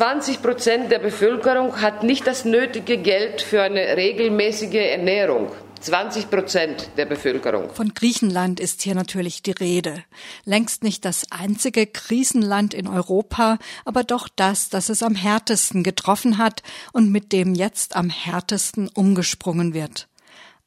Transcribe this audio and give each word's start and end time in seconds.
20 0.00 0.40
Prozent 0.40 0.90
der 0.90 0.98
Bevölkerung 0.98 1.82
hat 1.82 2.04
nicht 2.04 2.26
das 2.26 2.46
nötige 2.46 2.96
Geld 2.96 3.42
für 3.42 3.60
eine 3.60 3.98
regelmäßige 3.98 4.72
Ernährung. 4.76 5.52
20 5.78 6.30
Prozent 6.30 6.88
der 6.96 7.04
Bevölkerung. 7.04 7.68
Von 7.74 7.92
Griechenland 7.92 8.60
ist 8.60 8.80
hier 8.80 8.94
natürlich 8.94 9.42
die 9.42 9.50
Rede. 9.50 10.02
Längst 10.46 10.84
nicht 10.84 11.04
das 11.04 11.30
einzige 11.30 11.86
Krisenland 11.86 12.72
in 12.72 12.88
Europa, 12.88 13.58
aber 13.84 14.02
doch 14.02 14.30
das, 14.34 14.70
das 14.70 14.88
es 14.88 15.02
am 15.02 15.14
härtesten 15.14 15.82
getroffen 15.82 16.38
hat 16.38 16.62
und 16.94 17.12
mit 17.12 17.30
dem 17.32 17.54
jetzt 17.54 17.94
am 17.94 18.08
härtesten 18.08 18.88
umgesprungen 18.88 19.74
wird. 19.74 20.08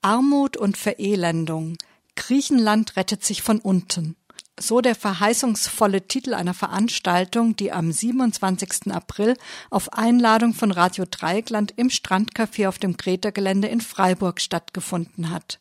Armut 0.04 0.58
und 0.58 0.78
Verelendung. 0.78 1.80
Griechenland 2.16 2.98
rettet 2.98 3.24
sich 3.26 3.42
von 3.42 3.58
unten. 3.58 4.16
So 4.60 4.82
der 4.82 4.94
verheißungsvolle 4.94 6.08
Titel 6.08 6.36
einer 6.36 6.54
Veranstaltung, 6.54 7.56
die 7.56 7.72
am 7.72 7.92
27. 7.92 8.92
April 8.94 9.36
auf 9.72 9.92
Einladung 9.94 10.54
von 10.54 10.72
Radio 10.72 11.06
Dreieckland 11.10 11.74
im 11.76 11.90
Strandcafé 11.90 12.68
auf 12.68 12.78
dem 12.78 12.96
Greta-Gelände 12.96 13.68
in 13.68 13.82
Freiburg 13.82 14.40
stattgefunden 14.40 15.32
hat. 15.32 15.60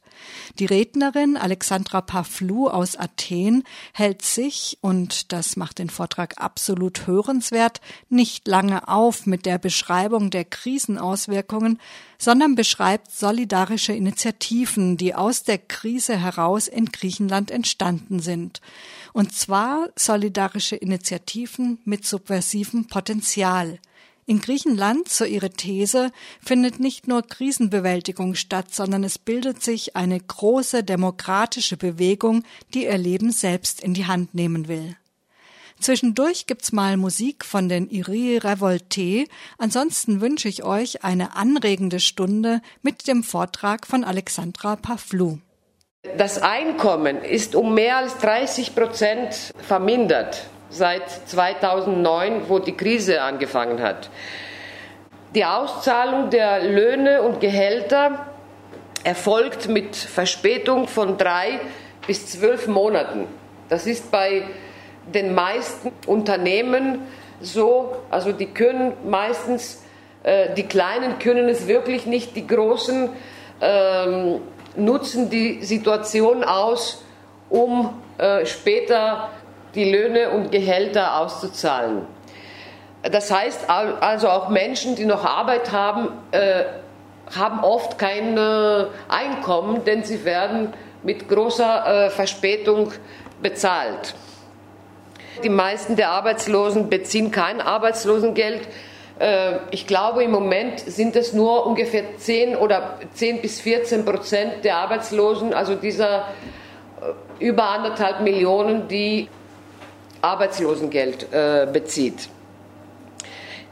Die 0.59 0.67
Rednerin 0.67 1.37
Alexandra 1.37 2.01
Pavlou 2.01 2.69
aus 2.69 2.97
Athen 2.97 3.65
hält 3.93 4.23
sich, 4.23 4.79
und 4.81 5.33
das 5.33 5.57
macht 5.57 5.79
den 5.79 5.91
Vortrag 5.91 6.35
absolut 6.39 7.07
hörenswert, 7.07 7.81
nicht 8.09 8.47
lange 8.47 8.89
auf 8.89 9.27
mit 9.27 9.47
der 9.47 9.59
Beschreibung 9.59 10.31
der 10.31 10.45
Krisenauswirkungen, 10.45 11.79
sondern 12.19 12.55
beschreibt 12.55 13.11
solidarische 13.11 13.93
Initiativen, 13.93 14.97
die 14.97 15.15
aus 15.15 15.43
der 15.43 15.59
Krise 15.59 16.17
heraus 16.17 16.69
in 16.69 16.87
Griechenland 16.87 17.51
entstanden 17.51 18.21
sind. 18.21 18.61
Und 19.13 19.33
zwar 19.35 19.89
solidarische 19.97 20.77
Initiativen 20.77 21.79
mit 21.85 22.07
subversivem 22.07 22.87
Potenzial– 22.87 23.79
in 24.27 24.41
Griechenland, 24.41 25.09
so 25.09 25.25
ihre 25.25 25.51
These, 25.51 26.13
findet 26.45 26.79
nicht 26.79 27.09
nur 27.09 27.23
Krisenbewältigung 27.23 28.35
statt, 28.35 28.73
sondern 28.73 29.05
es 29.05 29.19
bildet 29.19 29.63
sich 29.63 29.97
eine 29.97 30.21
große 30.21 30.85
demokratische 30.85 31.77
Bewegung, 31.77 32.45
die 32.73 32.85
ihr 32.85 32.99
Leben 32.99 33.33
selbst 33.33 33.83
in 33.83 33.95
die 33.95 34.07
Hand 34.07 34.35
nehmen 34.35 34.69
will. 34.69 34.97
Zwischendurch 35.81 36.47
gibt's 36.47 36.71
mal 36.71 36.97
Musik 36.97 37.45
von 37.45 37.69
den 37.69 37.89
Irie 37.91 38.39
Revolte. 38.39 39.25
Ansonsten 39.59 40.21
wünsche 40.21 40.49
ich 40.49 40.63
euch 40.63 41.03
eine 41.03 41.35
anregende 41.35 41.99
Stunde 41.99 42.61
mit 42.83 43.09
dem 43.09 43.25
Vortrag 43.25 43.89
von 43.89 44.05
Alexandra 44.05 44.77
Pavlou. 44.77 45.39
Das 46.17 46.41
Einkommen 46.41 47.23
ist 47.23 47.57
um 47.57 47.75
mehr 47.75 47.97
als 47.97 48.19
30 48.19 48.77
Prozent 48.77 49.53
vermindert 49.67 50.49
seit 50.73 51.09
2009, 51.29 52.49
wo 52.49 52.59
die 52.59 52.77
Krise 52.77 53.23
angefangen 53.23 53.81
hat. 53.81 54.11
Die 55.35 55.45
Auszahlung 55.45 56.31
der 56.31 56.63
Löhne 56.63 57.23
und 57.23 57.41
Gehälter 57.41 58.27
erfolgt 59.05 59.69
mit 59.69 59.97
Verspätung 59.97 60.89
von 60.89 61.17
drei 61.19 61.61
bis 62.07 62.27
zwölf 62.27 62.67
Monaten. 62.67 63.27
Das 63.69 63.87
ist 63.87 64.11
bei 64.11 64.45
den 65.13 65.35
meisten 65.35 65.93
Unternehmen 66.07 67.01
so, 67.41 67.97
also 68.11 68.33
die 68.33 68.47
können 68.47 68.93
meistens, 69.09 69.83
äh, 70.23 70.55
die 70.55 70.65
Kleinen 70.65 71.19
können 71.19 71.49
es 71.49 71.67
wirklich 71.67 72.07
nicht, 72.07 72.37
die 72.37 72.47
Großen 72.47 73.11
ähm, 73.61 74.41
nutzen 74.77 75.29
die 75.29 75.63
Situation 75.65 76.45
aus, 76.45 77.05
um 77.51 78.01
äh, 78.19 78.47
später 78.47 79.31
die 79.75 79.91
Löhne 79.91 80.31
und 80.31 80.51
Gehälter 80.51 81.19
auszuzahlen. 81.21 82.07
Das 83.03 83.31
heißt 83.33 83.69
also 83.69 84.29
auch 84.29 84.49
Menschen, 84.49 84.95
die 84.95 85.05
noch 85.05 85.25
Arbeit 85.25 85.73
haben, 85.73 86.09
äh, 86.31 86.65
haben 87.35 87.65
oft 87.65 87.99
kein 87.99 88.37
äh, 88.37 88.87
Einkommen, 89.09 89.85
denn 89.85 90.05
sie 90.05 90.25
werden 90.25 90.73
mit 91.03 91.29
großer 91.29 92.07
äh, 92.07 92.11
Verspätung 92.11 92.93
bezahlt. 93.43 94.15
Die 95.43 95.49
meisten 95.49 95.97
der 95.97 96.11
Arbeitslosen 96.11 96.89
beziehen 96.89 97.31
kein 97.33 97.61
Arbeitslosengeld. 97.61 98.69
Äh, 99.19 99.57
ich 99.73 99.89
glaube, 99.89 100.23
im 100.23 100.31
Moment 100.31 100.79
sind 100.79 101.17
es 101.17 101.33
nur 101.33 101.67
ungefähr 101.67 102.17
10 102.19 102.55
oder 102.55 102.99
10 103.15 103.41
bis 103.41 103.61
14 103.61 104.05
Prozent 104.05 104.65
der 104.65 104.77
Arbeitslosen, 104.77 105.55
also 105.55 105.75
dieser 105.75 106.29
äh, 107.01 107.45
über 107.45 107.71
anderthalb 107.71 108.21
Millionen, 108.21 108.87
die 108.87 109.29
Arbeitslosengeld 110.23 111.33
äh, 111.33 111.67
bezieht. 111.71 112.29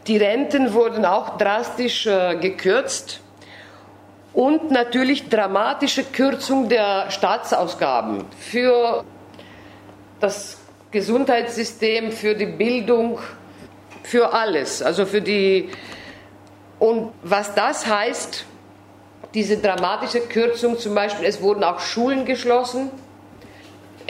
Die 0.07 0.17
Renten 0.17 0.75
wurden 0.75 1.05
auch 1.05 1.39
drastisch 1.39 2.07
äh, 2.07 2.37
gekürzt 2.37 3.21
und 4.33 4.71
natürlich 4.71 5.29
dramatische 5.29 6.05
Kürzung 6.05 6.69
der 6.69 7.11
Staatsausgaben 7.11 8.25
für 8.39 9.05
das 10.21 10.59
Gesundheitssystem, 10.91 12.13
für 12.13 12.35
die 12.35 12.47
Bildung, 12.47 13.21
für 14.03 14.33
alles. 14.33 14.83
Also 14.83 15.07
für 15.07 15.21
die 15.23 15.71
und 16.81 17.13
was 17.23 17.55
das 17.55 17.87
heißt, 17.87 18.47
diese 19.35 19.59
dramatische 19.59 20.21
Kürzung 20.21 20.79
zum 20.79 20.95
Beispiel, 20.95 21.27
es 21.27 21.41
wurden 21.43 21.63
auch 21.63 21.79
Schulen 21.79 22.25
geschlossen 22.25 22.91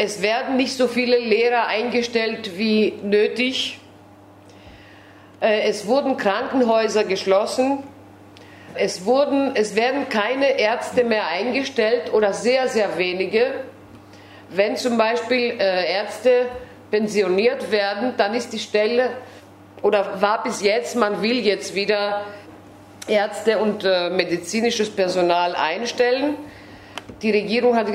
es 0.03 0.23
werden 0.23 0.57
nicht 0.57 0.79
so 0.79 0.89
viele 0.89 1.19
Lehrer 1.19 1.67
eingestellt 1.67 2.57
wie 2.57 2.95
nötig. 3.03 3.79
Äh, 5.43 5.69
es 5.69 5.87
wurden 5.87 6.17
Krankenhäuser 6.17 7.05
geschlossen. 7.05 7.83
Es, 8.75 9.05
wurden, 9.05 9.55
es 9.57 9.77
werden 9.77 10.09
keine 10.09 10.59
Ärzte 10.59 11.05
mehr 11.05 11.27
eingestellt 11.29 12.15
oder 12.15 12.33
sehr, 12.33 12.69
sehr 12.69 12.97
wenige. 12.97 13.53
Wenn 14.49 14.75
zum 14.79 14.97
Beispiel 14.97 15.61
äh, 15.61 15.93
Ärzte 15.93 16.47
pensioniert 16.91 17.71
werden, 17.71 18.15
dann 18.17 18.33
ist 18.33 18.55
die 18.55 18.59
Stelle 18.59 19.11
oder 19.83 20.23
war 20.23 20.43
bis 20.43 20.63
jetzt, 20.63 20.97
man 20.97 21.21
will 21.21 21.41
jetzt 21.41 21.75
wieder 21.75 22.25
Ärzte 23.07 23.59
und 23.59 23.85
äh, 23.85 24.09
medizinisches 24.09 24.89
Personal 24.89 25.55
einstellen. 25.55 26.37
Die 27.21 27.31
Regierung 27.31 27.77
hat 27.77 27.89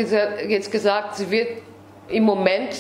jetzt 0.48 0.72
gesagt, 0.72 1.16
sie 1.16 1.32
wird 1.32 1.48
im 2.08 2.24
Moment 2.24 2.76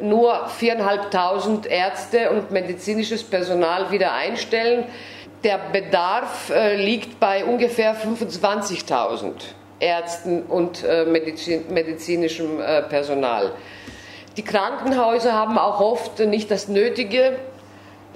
nur 0.00 0.46
4.500 0.48 1.66
Ärzte 1.66 2.30
und 2.30 2.50
medizinisches 2.50 3.22
Personal 3.22 3.90
wieder 3.90 4.12
einstellen. 4.12 4.84
Der 5.44 5.58
Bedarf 5.72 6.50
äh, 6.50 6.76
liegt 6.76 7.18
bei 7.18 7.44
ungefähr 7.44 7.96
25.000 7.96 9.32
Ärzten 9.80 10.42
und 10.42 10.84
äh, 10.84 11.04
Medizin, 11.04 11.64
medizinischem 11.72 12.60
äh, 12.60 12.82
Personal. 12.82 13.52
Die 14.36 14.44
Krankenhäuser 14.44 15.32
haben 15.32 15.58
auch 15.58 15.80
oft 15.80 16.20
nicht 16.20 16.50
das 16.50 16.68
nötige 16.68 17.38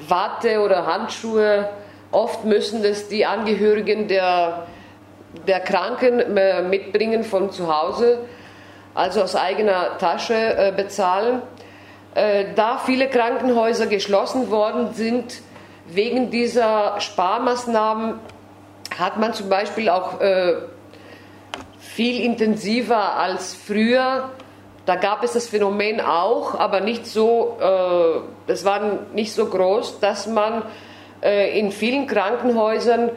Watte 0.09 0.61
oder 0.61 0.87
Handschuhe. 0.87 1.69
Oft 2.13 2.45
müssen 2.45 2.83
das 2.83 3.09
die 3.09 3.27
Angehörigen 3.27 4.09
der, 4.09 4.67
der 5.47 5.61
Kranken 5.61 6.35
mitbringen 6.71 7.25
von 7.25 7.51
zu 7.51 7.67
Hause 7.75 8.21
also 8.97 9.23
aus 9.23 9.37
eigener 9.37 9.99
Tasche 9.99 10.35
äh, 10.35 10.73
bezahlen. 10.77 11.43
Äh, 12.15 12.47
da 12.55 12.79
viele 12.79 13.09
Krankenhäuser 13.09 13.87
geschlossen 13.87 14.51
worden 14.51 14.95
sind 14.95 15.43
wegen 15.87 16.31
dieser 16.31 17.01
Sparmaßnahmen, 17.01 18.19
hat 18.99 19.19
man 19.19 19.35
zum 19.35 19.49
Beispiel 19.49 19.89
auch 19.89 20.21
äh, 20.21 20.55
viel 21.79 22.21
intensiver 22.25 23.17
als 23.17 23.55
früher 23.55 24.31
da 24.87 24.95
gab 24.95 25.25
es 25.25 25.33
das 25.33 25.49
Phänomen 25.49 26.01
auch, 26.01 26.55
aber 26.55 26.81
nicht 26.81 27.07
so, 27.07 27.59
äh, 27.61 28.21
das 28.47 28.65
war 28.65 28.81
nicht 29.13 29.33
so 29.33 29.47
groß, 29.47 29.99
dass 29.99 30.29
man 30.29 30.63
äh, 31.23 31.59
in 31.59 31.73
vielen 31.73 32.07
Krankenhäusern 32.07 33.11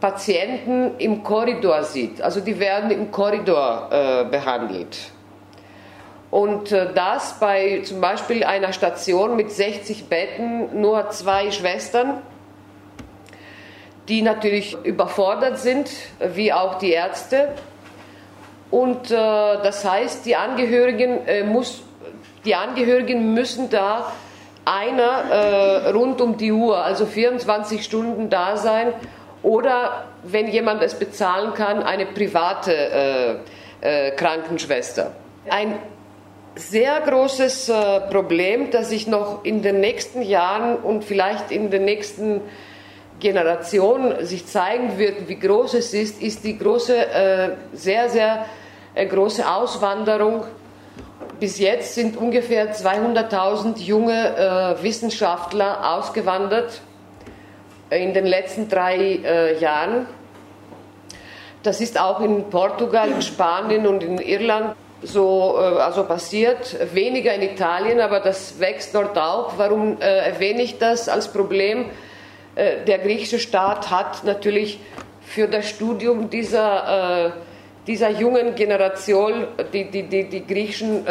Patienten 0.00 0.92
im 0.96 1.22
Korridor 1.22 1.82
sieht. 1.82 2.22
Also 2.22 2.40
die 2.40 2.58
werden 2.58 2.90
im 2.90 3.10
Korridor 3.10 3.90
äh, 3.90 4.24
behandelt. 4.30 4.96
Und 6.30 6.70
äh, 6.70 6.92
das 6.94 7.38
bei 7.40 7.82
zum 7.84 8.00
Beispiel 8.00 8.44
einer 8.44 8.72
Station 8.72 9.36
mit 9.36 9.50
60 9.50 10.06
Betten 10.06 10.80
nur 10.80 11.10
zwei 11.10 11.50
Schwestern, 11.50 12.22
die 14.08 14.22
natürlich 14.22 14.76
überfordert 14.84 15.58
sind, 15.58 15.90
wie 16.20 16.52
auch 16.52 16.78
die 16.78 16.92
Ärzte. 16.92 17.48
Und 18.70 19.10
äh, 19.10 19.14
das 19.14 19.84
heißt, 19.84 20.24
die 20.26 20.36
Angehörigen, 20.36 21.26
äh, 21.26 21.42
muss, 21.42 21.82
die 22.44 22.54
Angehörigen 22.54 23.34
müssen 23.34 23.68
da 23.70 24.12
einer 24.64 25.24
äh, 25.30 25.90
rund 25.90 26.20
um 26.20 26.36
die 26.36 26.52
Uhr, 26.52 26.84
also 26.84 27.06
24 27.06 27.84
Stunden 27.84 28.30
da 28.30 28.56
sein, 28.56 28.92
oder 29.42 30.04
wenn 30.22 30.48
jemand 30.48 30.82
es 30.82 30.94
bezahlen 30.94 31.54
kann, 31.54 31.82
eine 31.82 32.06
private 32.06 33.40
äh, 33.80 34.08
äh, 34.08 34.10
Krankenschwester. 34.12 35.12
Ein 35.48 35.78
sehr 36.54 37.00
großes 37.00 37.68
äh, 37.68 38.00
Problem, 38.10 38.70
das 38.70 38.90
sich 38.90 39.06
noch 39.06 39.44
in 39.44 39.62
den 39.62 39.80
nächsten 39.80 40.22
Jahren 40.22 40.76
und 40.76 41.04
vielleicht 41.04 41.50
in 41.50 41.70
den 41.70 41.84
nächsten 41.84 42.40
Generationen 43.20 44.24
sich 44.24 44.46
zeigen 44.46 44.98
wird, 44.98 45.28
wie 45.28 45.38
groß 45.38 45.74
es 45.74 45.94
ist, 45.94 46.22
ist 46.22 46.44
die 46.44 46.58
große, 46.58 46.96
äh, 46.96 47.50
sehr, 47.72 48.08
sehr 48.08 48.46
äh, 48.94 49.06
große 49.06 49.48
Auswanderung. 49.48 50.44
Bis 51.38 51.58
jetzt 51.58 51.94
sind 51.94 52.16
ungefähr 52.16 52.74
200.000 52.74 53.78
junge 53.78 54.76
Wissenschaftler 54.82 55.96
ausgewandert 55.96 56.82
in 57.88 58.12
den 58.12 58.26
letzten 58.26 58.68
drei 58.68 59.54
Jahren. 59.58 60.06
Das 61.62 61.80
ist 61.80 61.98
auch 61.98 62.20
in 62.20 62.50
Portugal, 62.50 63.10
in 63.10 63.22
Spanien 63.22 63.86
und 63.86 64.02
in 64.02 64.18
Irland 64.18 64.74
so 65.02 65.56
äh, 65.58 65.80
also 65.80 66.04
passiert. 66.04 66.76
Weniger 66.94 67.34
in 67.34 67.42
Italien, 67.42 68.00
aber 68.00 68.20
das 68.20 68.58
wächst 68.60 68.94
dort 68.94 69.16
auch. 69.16 69.54
Warum 69.56 70.00
äh, 70.00 70.04
erwähne 70.04 70.62
ich 70.62 70.78
das 70.78 71.08
als 71.08 71.28
Problem? 71.28 71.86
Äh, 72.54 72.84
der 72.86 72.98
griechische 72.98 73.38
Staat 73.38 73.90
hat 73.90 74.24
natürlich 74.24 74.80
für 75.22 75.46
das 75.46 75.68
Studium 75.68 76.28
dieser, 76.28 77.32
dieser 77.86 78.10
jungen 78.10 78.56
Generation 78.56 79.46
die, 79.72 79.88
die, 79.88 80.02
die, 80.02 80.28
die 80.28 80.44
griechischen 80.44 81.06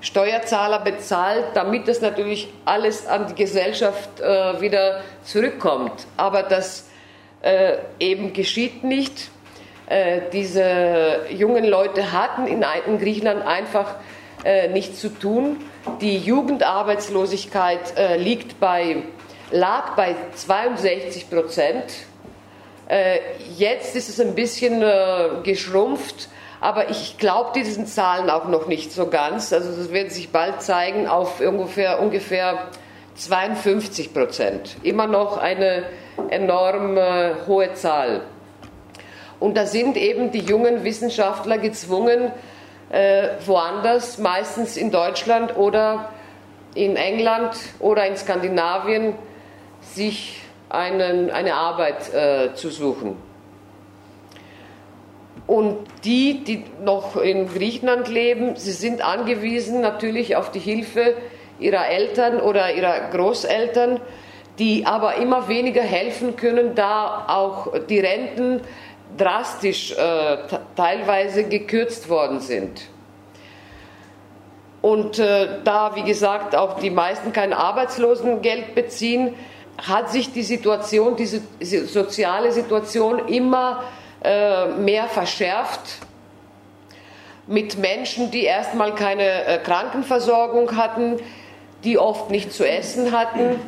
Steuerzahler 0.00 0.80
bezahlt, 0.80 1.44
damit 1.54 1.86
das 1.86 2.00
natürlich 2.00 2.48
alles 2.64 3.06
an 3.06 3.28
die 3.28 3.36
Gesellschaft 3.36 4.18
wieder 4.58 5.02
zurückkommt. 5.22 5.92
Aber 6.16 6.42
das 6.42 6.88
eben 8.00 8.32
geschieht 8.32 8.82
nicht. 8.82 9.30
Äh, 9.92 10.30
diese 10.32 11.26
jungen 11.28 11.66
Leute 11.66 12.12
hatten 12.12 12.46
in, 12.46 12.64
Griechenland 12.98 13.46
einfach 13.46 13.96
äh, 14.42 14.68
nichts 14.68 15.00
zu 15.00 15.10
tun. 15.10 15.58
Die 16.00 16.16
Jugendarbeitslosigkeit 16.16 17.98
äh, 17.98 18.16
liegt 18.16 18.58
bei, 18.58 19.02
lag 19.50 19.94
bei 19.94 20.16
62 20.34 21.28
Prozent. 21.28 21.84
Jetzt 23.56 23.96
ist 23.96 24.10
es 24.10 24.20
ein 24.20 24.34
bisschen 24.34 24.84
geschrumpft 25.44 26.28
aber 26.60 26.90
ich 26.90 27.16
glaube 27.16 27.52
diesen 27.54 27.86
Zahlen 27.86 28.28
auch 28.28 28.48
noch 28.48 28.66
nicht 28.66 28.92
so 28.92 29.06
ganz. 29.06 29.52
Also 29.52 29.74
das 29.74 29.92
wird 29.92 30.12
sich 30.12 30.28
bald 30.30 30.60
zeigen 30.60 31.08
auf 31.08 31.40
ungefähr, 31.40 32.02
ungefähr 32.02 32.68
52 33.14 34.12
Prozent. 34.12 34.76
Immer 34.82 35.06
noch 35.06 35.38
eine 35.38 35.84
enorm 36.28 36.98
hohe 37.46 37.72
Zahl. 37.72 38.22
Und 39.42 39.56
da 39.56 39.66
sind 39.66 39.96
eben 39.96 40.30
die 40.30 40.38
jungen 40.38 40.84
Wissenschaftler 40.84 41.58
gezwungen, 41.58 42.30
äh, 42.90 43.30
woanders, 43.44 44.18
meistens 44.18 44.76
in 44.76 44.92
Deutschland 44.92 45.56
oder 45.56 46.10
in 46.76 46.94
England 46.94 47.56
oder 47.80 48.06
in 48.06 48.16
Skandinavien, 48.16 49.14
sich 49.80 50.40
einen, 50.68 51.32
eine 51.32 51.54
Arbeit 51.54 52.14
äh, 52.14 52.54
zu 52.54 52.70
suchen. 52.70 53.16
Und 55.48 55.78
die, 56.04 56.44
die 56.44 56.64
noch 56.84 57.16
in 57.16 57.48
Griechenland 57.48 58.06
leben, 58.06 58.54
sie 58.54 58.70
sind 58.70 59.04
angewiesen 59.04 59.80
natürlich 59.80 60.36
auf 60.36 60.52
die 60.52 60.60
Hilfe 60.60 61.14
ihrer 61.58 61.88
Eltern 61.88 62.40
oder 62.40 62.72
ihrer 62.72 63.10
Großeltern, 63.10 64.00
die 64.60 64.86
aber 64.86 65.16
immer 65.16 65.48
weniger 65.48 65.82
helfen 65.82 66.36
können, 66.36 66.76
da 66.76 67.24
auch 67.26 67.72
die 67.88 67.98
Renten 67.98 68.60
drastisch 69.16 69.92
äh, 69.92 70.36
teilweise 70.76 71.44
gekürzt 71.44 72.08
worden 72.08 72.40
sind. 72.40 72.82
Und 74.80 75.18
äh, 75.18 75.60
da, 75.64 75.94
wie 75.94 76.02
gesagt, 76.02 76.56
auch 76.56 76.80
die 76.80 76.90
meisten 76.90 77.32
kein 77.32 77.52
Arbeitslosengeld 77.52 78.74
beziehen, 78.74 79.34
hat 79.86 80.10
sich 80.10 80.32
die 80.32 80.42
Situation, 80.42 81.16
diese 81.16 81.40
soziale 81.86 82.52
Situation 82.52 83.28
immer 83.28 83.84
äh, 84.22 84.66
mehr 84.66 85.06
verschärft 85.06 85.98
mit 87.46 87.78
Menschen, 87.78 88.30
die 88.30 88.44
erstmal 88.44 88.94
keine 88.94 89.44
äh, 89.44 89.58
Krankenversorgung 89.58 90.76
hatten, 90.76 91.18
die 91.84 91.98
oft 91.98 92.30
nicht 92.30 92.52
zu 92.52 92.68
essen 92.68 93.12
hatten, 93.12 93.60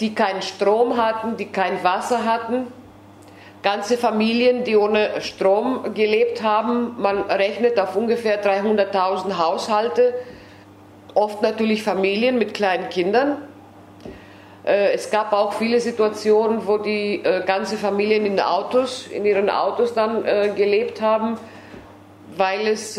die 0.00 0.14
keinen 0.14 0.42
Strom 0.42 0.96
hatten, 0.96 1.36
die 1.36 1.46
kein 1.46 1.82
Wasser 1.84 2.24
hatten. 2.24 2.66
Ganze 3.62 3.98
Familien, 3.98 4.64
die 4.64 4.76
ohne 4.76 5.20
Strom 5.20 5.92
gelebt 5.92 6.42
haben. 6.42 6.94
Man 6.98 7.22
rechnet 7.22 7.78
auf 7.78 7.94
ungefähr 7.94 8.42
300.000 8.42 9.36
Haushalte, 9.36 10.14
oft 11.14 11.42
natürlich 11.42 11.82
Familien 11.82 12.38
mit 12.38 12.54
kleinen 12.54 12.88
Kindern. 12.88 13.42
Äh, 14.64 14.92
es 14.92 15.10
gab 15.10 15.32
auch 15.32 15.52
viele 15.54 15.80
Situationen, 15.80 16.66
wo 16.66 16.78
die 16.78 17.22
äh, 17.22 17.44
ganze 17.44 17.76
Familien 17.76 18.26
in 18.26 18.40
Autos, 18.40 19.06
in 19.06 19.24
ihren 19.24 19.50
Autos 19.50 19.94
dann 19.94 20.24
äh, 20.24 20.52
gelebt 20.54 21.00
haben, 21.00 21.38
weil 22.36 22.68
es 22.68 22.98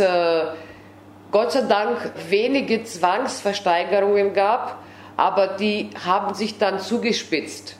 Gott 1.31 1.51
sei 1.53 1.61
Dank 1.61 2.11
wenige 2.29 2.83
Zwangsversteigerungen 2.83 4.33
gab, 4.33 4.77
aber 5.15 5.47
die 5.47 5.89
haben 6.05 6.33
sich 6.35 6.59
dann 6.59 6.79
zugespitzt. 6.79 7.77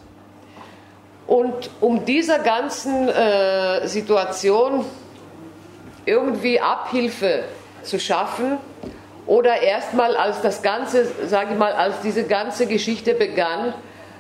Und 1.28 1.70
um 1.80 2.04
dieser 2.04 2.40
ganzen 2.40 3.10
Situation 3.88 4.84
irgendwie 6.06 6.60
Abhilfe 6.60 7.44
zu 7.84 8.00
schaffen, 8.00 8.58
oder 9.28 9.62
erstmal 9.62 10.16
als 10.16 10.42
das 10.42 10.62
Ganze, 10.62 11.06
sage 11.28 11.54
ich 11.54 11.58
mal, 11.58 11.74
als 11.74 12.02
diese 12.02 12.26
ganze 12.26 12.66
Geschichte 12.66 13.14
begann 13.14 13.74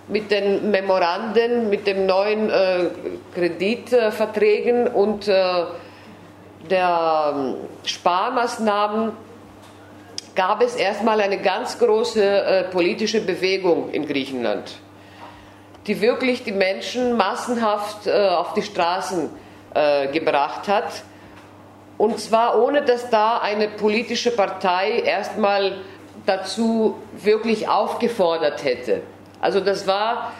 mit 0.08 0.32
den 0.32 0.72
Memoranden, 0.72 1.70
mit 1.70 1.88
den 1.88 2.06
neuen 2.06 2.50
äh, 2.50 2.86
Kreditverträgen 3.34 4.88
und 4.88 5.28
äh, 5.28 5.66
der 6.70 7.34
ähm, 7.36 7.56
Sparmaßnahmen, 7.84 9.12
gab 10.36 10.62
es 10.62 10.76
erstmal 10.76 11.20
eine 11.20 11.40
ganz 11.40 11.78
große 11.78 12.24
äh, 12.24 12.64
politische 12.66 13.22
Bewegung 13.22 13.90
in 13.92 14.08
Griechenland, 14.08 14.76
die 15.88 16.02
wirklich 16.02 16.44
die 16.44 16.52
Menschen 16.52 17.18
massenhaft 17.18 18.08
äh, 18.08 18.30
auf 18.30 18.54
die 18.54 18.62
Straßen 18.62 19.30
äh, 19.74 20.08
gebracht 20.08 20.68
hat 20.68 21.04
und 22.02 22.20
zwar 22.20 22.60
ohne, 22.60 22.82
dass 22.82 23.12
da 23.12 23.38
eine 23.38 23.68
politische 23.68 24.32
Partei 24.32 25.04
erstmal 25.06 25.74
dazu 26.26 26.98
wirklich 27.14 27.70
aufgefordert 27.70 28.64
hätte. 28.64 29.02
Also 29.40 29.60
das 29.60 29.86
war 29.86 30.32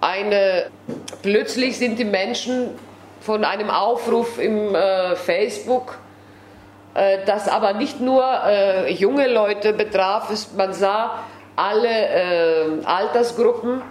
eine, 0.00 0.66
plötzlich 1.22 1.76
sind 1.76 1.98
die 1.98 2.04
Menschen 2.04 2.68
von 3.20 3.44
einem 3.44 3.68
Aufruf 3.68 4.38
im 4.38 4.76
äh, 4.76 5.16
Facebook, 5.16 5.98
äh, 6.94 7.18
das 7.26 7.48
aber 7.48 7.72
nicht 7.72 8.00
nur 8.00 8.24
äh, 8.46 8.92
junge 8.92 9.26
Leute 9.26 9.72
betraf, 9.72 10.30
man 10.56 10.72
sah 10.72 11.18
alle 11.56 11.88
äh, 11.88 12.84
Altersgruppen. 12.84 13.82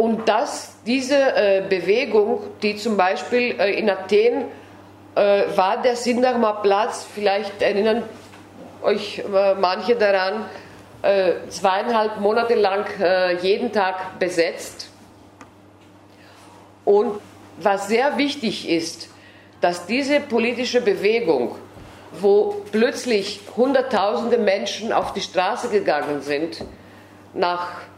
Und 0.00 0.30
dass 0.30 0.78
diese 0.86 1.14
äh, 1.14 1.62
Bewegung, 1.68 2.40
die 2.62 2.74
zum 2.76 2.96
Beispiel 2.96 3.54
äh, 3.60 3.78
in 3.78 3.90
Athen 3.90 4.46
äh, 5.14 5.42
war 5.54 5.82
der 5.82 5.94
Sindamer 5.94 6.62
Platz, 6.62 7.06
vielleicht 7.14 7.60
erinnern 7.60 8.04
euch 8.80 9.18
äh, 9.18 9.54
manche 9.56 9.96
daran, 9.96 10.46
äh, 11.02 11.32
zweieinhalb 11.50 12.18
Monate 12.18 12.54
lang 12.54 12.86
jeden 13.42 13.72
Tag 13.72 14.18
besetzt. 14.18 14.88
Und 16.86 17.20
was 17.58 17.88
sehr 17.88 18.16
wichtig 18.16 18.70
ist, 18.70 19.10
dass 19.60 19.84
diese 19.84 20.20
politische 20.20 20.80
Bewegung, 20.80 21.56
wo 22.12 22.62
plötzlich 22.72 23.40
Hunderttausende 23.54 24.38
Menschen 24.38 24.94
auf 24.94 25.12
die 25.12 25.20
Straße 25.20 25.68
gegangen 25.68 26.22
sind, 26.22 26.64
nach 27.34 27.89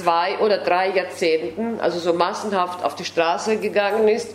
zwei 0.00 0.38
oder 0.38 0.58
drei 0.58 0.88
Jahrzehnten, 0.90 1.80
also 1.80 1.98
so 1.98 2.12
massenhaft 2.12 2.84
auf 2.84 2.94
die 2.94 3.04
Straße 3.04 3.58
gegangen 3.58 4.08
ist, 4.08 4.34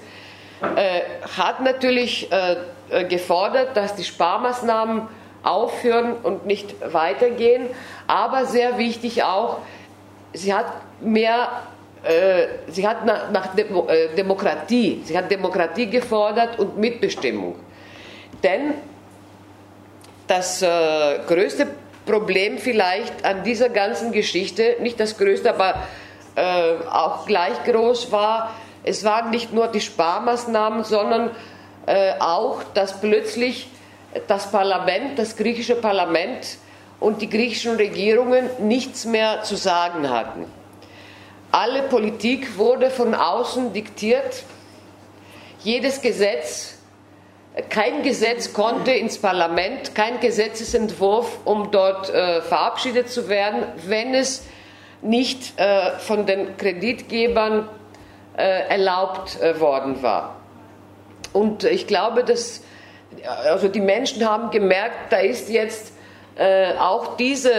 äh, 0.62 1.02
hat 1.38 1.62
natürlich 1.62 2.32
äh, 2.32 2.58
äh, 2.90 3.04
gefordert, 3.06 3.76
dass 3.76 3.96
die 3.96 4.04
Sparmaßnahmen 4.04 5.08
aufhören 5.44 6.14
und 6.24 6.46
nicht 6.46 6.76
weitergehen. 6.94 7.68
Aber 8.08 8.46
sehr 8.46 8.78
wichtig 8.78 9.24
auch, 9.24 9.60
sie 10.34 10.54
hat 10.54 10.68
mehr, 11.02 11.50
äh, 12.04 12.48
sie 12.68 12.88
hat 12.88 13.06
nach, 13.06 13.32
nach 13.32 13.56
Demo, 13.56 13.88
äh, 13.88 14.16
Demokratie, 14.16 15.02
sie 15.04 15.18
hat 15.18 15.30
Demokratie 15.30 15.88
gefordert 15.90 16.60
und 16.60 16.78
Mitbestimmung. 16.78 17.56
Denn 18.44 18.76
das 20.28 20.62
äh, 20.62 20.68
größte 21.28 21.66
Problem 21.66 21.85
vielleicht 22.60 23.26
an 23.26 23.44
dieser 23.44 23.70
ganzen 23.70 24.12
Geschichte, 24.12 24.78
nicht 24.80 25.00
das 25.00 25.18
größte, 25.18 25.50
aber 25.50 25.76
auch 26.92 27.26
gleich 27.26 27.64
groß 27.64 28.12
war, 28.12 28.54
Es 28.88 29.04
waren 29.04 29.32
nicht 29.32 29.52
nur 29.52 29.68
die 29.68 29.82
Sparmaßnahmen, 29.82 30.84
sondern 30.84 31.32
äh, 31.88 32.14
auch, 32.20 32.62
dass 32.76 33.02
plötzlich 33.02 33.68
das 34.28 34.52
Parlament, 34.52 35.18
das 35.18 35.36
griechische 35.36 35.76
Parlament 35.76 36.60
und 37.00 37.22
die 37.22 37.30
griechischen 37.30 37.78
Regierungen 37.78 38.48
nichts 38.60 39.06
mehr 39.06 39.42
zu 39.42 39.56
sagen 39.56 40.10
hatten. 40.10 40.46
Alle 41.52 41.82
Politik 41.84 42.60
wurde 42.60 42.92
von 42.92 43.16
außen 43.16 43.74
diktiert. 43.74 44.44
Jedes 45.64 46.00
Gesetz, 46.02 46.75
kein 47.70 48.04
Gesetz 48.04 48.54
konnte 48.54 48.92
ins 48.92 49.18
Parlament, 49.18 49.96
kein 49.96 50.20
Gesetzesentwurf, 50.20 51.40
um 51.46 51.72
dort 51.72 52.10
äh, 52.10 52.42
verabschiedet 52.42 53.10
zu 53.10 53.30
werden, 53.30 53.64
wenn 53.88 54.14
es 54.14 54.46
nicht 55.02 55.58
äh, 55.58 55.92
von 56.00 56.26
den 56.26 56.58
Kreditgebern 56.58 57.70
äh, 58.38 58.68
erlaubt 58.70 59.40
äh, 59.42 59.60
worden 59.60 60.02
war. 60.04 60.36
Und 61.32 61.64
ich 61.64 61.88
glaube, 61.88 62.24
dass 62.24 62.62
also 63.46 63.68
die 63.68 63.82
Menschen 63.82 64.28
haben 64.30 64.52
gemerkt, 64.52 65.12
da 65.12 65.18
ist 65.18 65.50
jetzt 65.50 65.94
äh, 66.36 66.74
auch 66.74 67.16
diese 67.16 67.52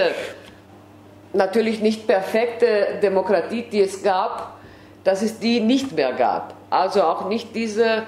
natürlich 1.33 1.81
nicht 1.81 2.07
perfekte 2.07 2.99
Demokratie, 3.03 3.63
die 3.63 3.81
es 3.81 4.03
gab, 4.03 4.59
dass 5.05 5.23
es 5.23 5.39
die 5.39 5.61
nicht 5.61 5.93
mehr 5.93 6.13
gab. 6.13 6.55
Also 6.71 7.03
auch 7.03 7.29
nicht 7.29 7.55
diese 7.55 8.05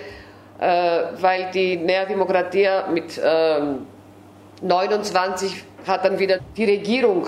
weil 0.57 1.51
die 1.53 1.77
Nea 1.77 2.05
Demokratia 2.05 2.87
mit 2.87 3.19
29 4.61 5.51
ähm, 5.51 5.57
hat 5.87 6.05
dann 6.05 6.17
wieder 6.17 6.39
die 6.55 6.65
Regierung 6.65 7.27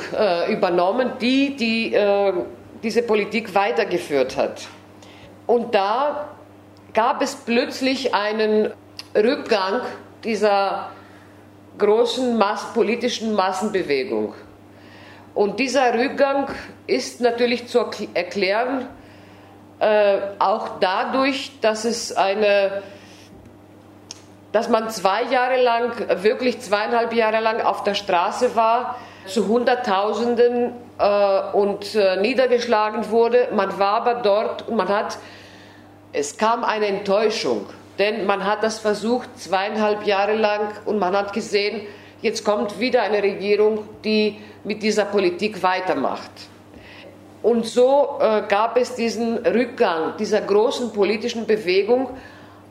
übernommen, 0.49 1.13
die 1.19 1.55
die 1.55 1.95
diese 2.83 3.01
Politik 3.01 3.53
weitergeführt 3.53 4.37
hat. 4.37 4.67
Und 5.45 5.73
da 5.73 6.29
gab 6.93 7.21
es 7.21 7.35
plötzlich 7.35 8.13
einen 8.13 8.71
Rückgang 9.15 9.81
dieser 10.23 10.91
großen 11.77 12.37
Mass 12.37 12.73
politischen 12.73 13.33
Massenbewegung. 13.33 14.33
Und 15.33 15.59
dieser 15.59 15.93
Rückgang 15.93 16.49
ist 16.87 17.21
natürlich 17.21 17.67
zu 17.67 17.85
erklären, 18.13 18.87
äh, 19.79 20.17
auch 20.39 20.79
dadurch, 20.79 21.51
dass 21.61 21.85
es 21.85 22.11
eine, 22.11 22.81
dass 24.51 24.69
man 24.69 24.89
zwei 24.89 25.23
Jahre 25.23 25.61
lang, 25.61 26.23
wirklich 26.23 26.59
zweieinhalb 26.59 27.13
Jahre 27.13 27.41
lang 27.41 27.61
auf 27.61 27.83
der 27.83 27.95
Straße 27.95 28.55
war, 28.55 28.97
zu 29.25 29.47
Hunderttausenden 29.47 30.71
äh, 30.97 31.39
und 31.53 31.95
äh, 31.95 32.17
niedergeschlagen 32.17 33.09
wurde. 33.09 33.49
Man 33.53 33.77
war 33.77 33.95
aber 33.95 34.15
dort 34.15 34.67
und 34.67 34.77
man 34.77 34.87
hat, 34.87 35.17
es 36.13 36.37
kam 36.37 36.63
eine 36.63 36.87
Enttäuschung, 36.87 37.65
denn 37.99 38.25
man 38.25 38.45
hat 38.45 38.63
das 38.63 38.79
versucht 38.79 39.37
zweieinhalb 39.37 40.05
Jahre 40.05 40.35
lang 40.35 40.71
und 40.85 40.97
man 40.97 41.15
hat 41.15 41.33
gesehen, 41.33 41.81
jetzt 42.21 42.45
kommt 42.45 42.79
wieder 42.79 43.01
eine 43.01 43.21
Regierung, 43.21 43.87
die 44.03 44.37
mit 44.63 44.81
dieser 44.81 45.05
Politik 45.05 45.61
weitermacht. 45.61 46.31
Und 47.43 47.65
so 47.65 48.17
äh, 48.19 48.43
gab 48.47 48.77
es 48.77 48.95
diesen 48.95 49.37
Rückgang 49.37 50.17
dieser 50.17 50.41
großen 50.41 50.91
politischen 50.91 51.45
Bewegung, 51.45 52.09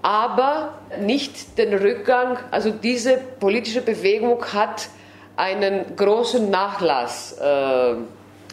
aber 0.06 0.74
nicht 1.00 1.58
den 1.58 1.74
Rückgang, 1.74 2.38
also 2.52 2.70
diese 2.70 3.16
politische 3.40 3.80
Bewegung 3.82 4.40
hat 4.52 4.88
einen 5.34 5.96
großen 5.96 6.48
Nachlass 6.48 7.36
äh, 7.40 7.96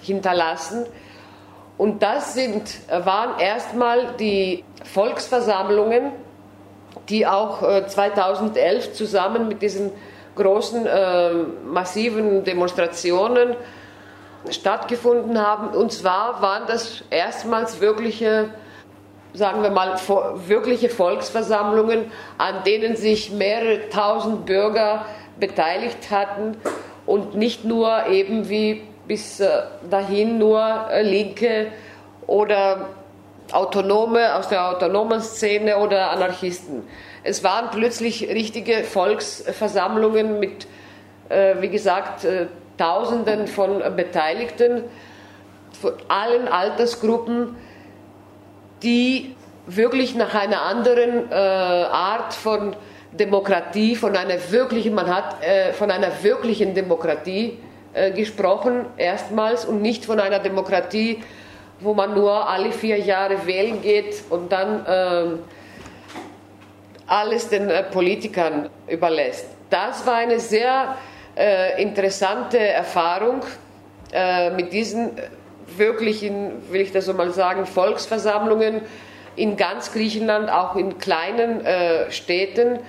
hinterlassen. 0.02 0.88
Und 1.78 2.02
das 2.02 2.34
sind, 2.34 2.64
waren 2.90 3.40
erstmal 3.40 4.16
die 4.20 4.64
Volksversammlungen, 4.84 6.14
die 7.10 7.28
auch 7.28 7.62
äh, 7.62 7.86
2011 7.86 8.94
zusammen 8.94 9.48
mit 9.48 9.62
diesen 9.62 9.92
großen, 10.36 10.88
äh, 10.88 11.34
massiven 11.68 12.44
Demonstrationen 12.44 13.56
stattgefunden 14.50 15.40
haben. 15.40 15.78
Und 15.78 15.94
zwar 15.94 16.42
waren 16.42 16.64
das 16.66 17.04
erstmals 17.12 17.80
wirkliche, 17.80 18.50
sagen 19.34 19.64
wir 19.64 19.72
mal, 19.72 19.96
wirkliche 20.48 20.90
Volksversammlungen, 20.90 22.12
an 22.38 22.64
denen 22.66 22.96
sich 22.96 23.32
mehrere 23.32 23.90
tausend 23.90 24.46
Bürger 24.46 25.06
beteiligt 25.40 26.12
hatten 26.12 26.58
und 27.06 27.36
nicht 27.36 27.66
nur 27.66 28.08
eben 28.08 28.50
wie 28.50 28.84
bis 29.08 29.40
äh, 29.40 29.64
dahin 29.90 30.38
nur 30.38 30.88
äh, 30.90 31.02
Linke 31.02 31.68
oder 32.28 32.90
Autonome 33.52 34.36
aus 34.36 34.48
der 34.48 34.70
autonomen 34.70 35.22
Szene 35.22 35.78
oder 35.78 36.12
Anarchisten. 36.12 36.88
Es 37.24 37.44
waren 37.44 37.70
plötzlich 37.72 38.30
richtige 38.30 38.84
Volksversammlungen 38.84 40.40
mit, 40.40 40.68
äh, 41.30 41.56
wie 41.60 41.70
gesagt, 41.70 42.26
Tausenden 42.78 43.46
von 43.48 43.84
Beteiligten, 43.96 44.84
von 45.80 45.94
allen 46.08 46.48
Altersgruppen, 46.48 47.56
die 48.84 49.36
wirklich 49.66 50.16
nach 50.16 50.36
einer 50.36 50.62
anderen 50.62 51.32
Art 51.32 52.34
von 52.34 52.76
Demokratie, 53.14 53.96
von 53.96 54.16
einer 54.18 54.52
wirklichen, 54.52 54.94
man 54.94 55.08
hat 55.08 55.38
von 55.78 55.90
einer 55.90 56.12
wirklichen 56.22 56.74
Demokratie 56.74 57.58
äh, 57.94 58.12
gesprochen, 58.12 58.88
erstmals, 58.98 59.66
und 59.66 59.84
nicht 59.84 60.04
von 60.06 60.20
einer 60.20 60.40
Demokratie, 60.40 61.22
wo 61.80 61.94
man 61.94 62.16
nur 62.16 62.50
alle 62.50 62.72
vier 62.72 62.98
Jahre 62.98 63.46
wählen 63.46 63.84
geht 63.84 64.24
und 64.32 64.52
dann 64.52 64.84
äh, 64.86 65.38
alles 67.06 67.50
den 67.50 67.70
äh, 67.70 67.84
Politikern 67.84 68.70
überlässt. 68.88 69.46
Das 69.70 70.08
war 70.08 70.16
eine 70.16 70.40
sehr 70.40 70.98
äh, 71.38 71.80
interessante 71.80 72.58
Erfahrung 72.58 73.42
äh, 74.12 74.50
mit 74.50 74.74
diesen 74.74 75.12
wirklichen, 75.78 76.52
will 76.72 76.82
ich 76.82 76.92
das 76.92 77.06
so 77.06 77.14
mal 77.14 77.32
sagen, 77.32 77.66
Volksversammlungen 77.66 78.82
in 79.36 79.58
ganz 79.58 79.92
Griechenland, 79.92 80.50
auch 80.50 80.76
in 80.76 80.98
kleinen 80.98 81.66
äh, 81.66 82.12
Städten, 82.12 82.80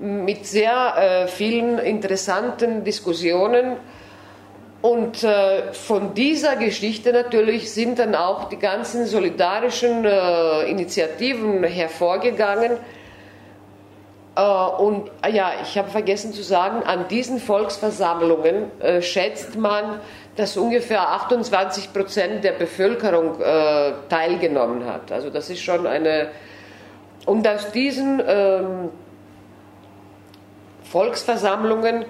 mit 0.00 0.46
sehr 0.46 1.26
vielen 1.28 1.78
interessanten 1.78 2.84
Diskussionen. 2.84 3.76
Und 4.80 5.24
äh, 5.24 5.72
von 5.72 6.14
dieser 6.14 6.54
Geschichte 6.54 7.12
natürlich 7.12 7.72
sind 7.72 7.98
dann 7.98 8.14
auch 8.14 8.48
die 8.48 8.58
ganzen 8.58 9.06
solidarischen 9.06 10.04
äh, 10.04 10.70
Initiativen 10.70 11.64
hervorgegangen, 11.64 12.76
Äh, 14.38 14.40
und 14.40 15.10
ja, 15.32 15.52
ich 15.62 15.76
habe 15.76 15.90
vergessen 15.90 16.32
zu 16.32 16.42
sagen, 16.42 16.84
an 16.84 17.08
diesen 17.08 17.40
Volksversammlungen 17.40 18.70
äh, 18.80 19.02
schätzt 19.02 19.56
man, 19.56 20.00
dass 20.38 20.56
ungefähr 20.56 21.02
28 21.02 21.92
Prozent 21.92 22.44
der 22.44 22.52
Bevölkerung 22.52 23.40
äh, 23.40 23.92
teilgenommen 24.08 24.86
hat. 24.86 25.10
Also 25.10 25.30
das 25.30 25.50
ist 25.50 25.60
schon 25.60 25.84
eine. 25.84 26.28
Und 27.26 27.46
aus 27.48 27.72
diesen 27.72 28.22
ähm, 28.24 28.90
Volksversammlungen 30.84 32.04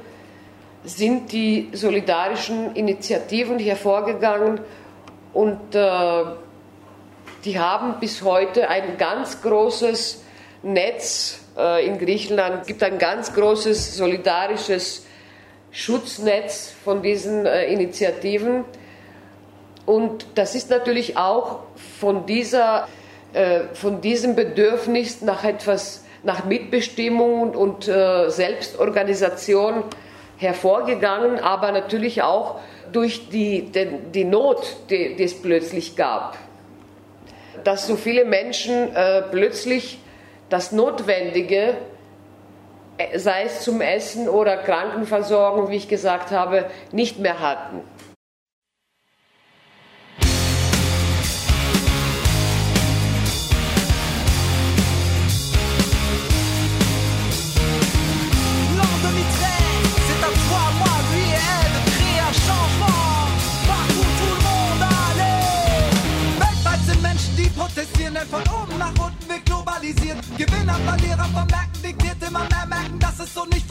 sind 0.85 1.33
die 1.33 1.71
solidarischen 1.73 2.77
Initiativen 2.77 3.59
hervorgegangen 3.59 4.61
und 5.33 5.75
äh, 5.75 6.25
die 7.47 7.59
haben 7.59 7.95
bis 7.99 8.23
heute 8.23 8.69
ein 8.69 8.99
ganz 8.99 9.41
großes 9.41 10.23
Netz 10.65 11.41
äh, 11.57 11.87
in 11.87 11.99
Griechenland. 11.99 12.61
Es 12.61 12.67
gibt 12.67 12.83
ein 12.83 12.99
ganz 12.99 13.33
großes 13.33 13.97
solidarisches 13.97 15.07
Schutznetz 15.71 16.75
von 16.85 17.03
diesen 17.03 17.47
äh, 17.47 17.67
Initiativen. 17.67 18.65
Und 19.87 20.27
das 20.35 20.55
ist 20.55 20.71
natürlich 20.71 21.17
auch 21.17 21.61
von, 21.99 22.27
dieser, 22.27 22.89
äh, 23.33 23.61
von 23.75 24.01
diesem 24.01 24.35
Bedürfnis 24.35 25.23
nach 25.23 25.45
etwas, 25.45 26.05
nach 26.23 26.45
Mitbestimmung 26.45 27.55
und 27.55 27.85
Selbstorganisation 27.85 29.85
hervorgegangen, 30.37 31.39
aber 31.39 31.73
natürlich 31.73 32.23
auch 32.23 32.61
durch 32.93 33.29
die, 33.29 33.71
die, 33.71 33.87
die 34.15 34.25
Not, 34.25 34.77
die, 34.91 35.17
die, 35.17 35.25
es 35.25 35.41
plötzlich 35.41 35.97
gab. 35.97 36.37
Dass 37.65 37.87
so 37.87 37.97
viele 37.97 38.25
Menschen 38.25 38.95
äh, 38.95 39.23
plötzlich 39.23 39.99
das 40.49 40.73
Notwendige, 40.73 41.57
äh, 41.57 41.75
sei 43.17 43.45
es 43.45 43.63
zum 43.63 43.81
Essen 43.81 44.29
oder 44.29 44.57
Krankenversorgung, 44.57 45.71
wie 45.71 45.77
ich 45.77 45.89
gesagt 45.89 46.31
habe, 46.31 46.67
nicht 46.93 47.19
mehr 47.19 47.41
hatten. 47.41 47.81
So 73.39 73.45
nicht 73.45 73.68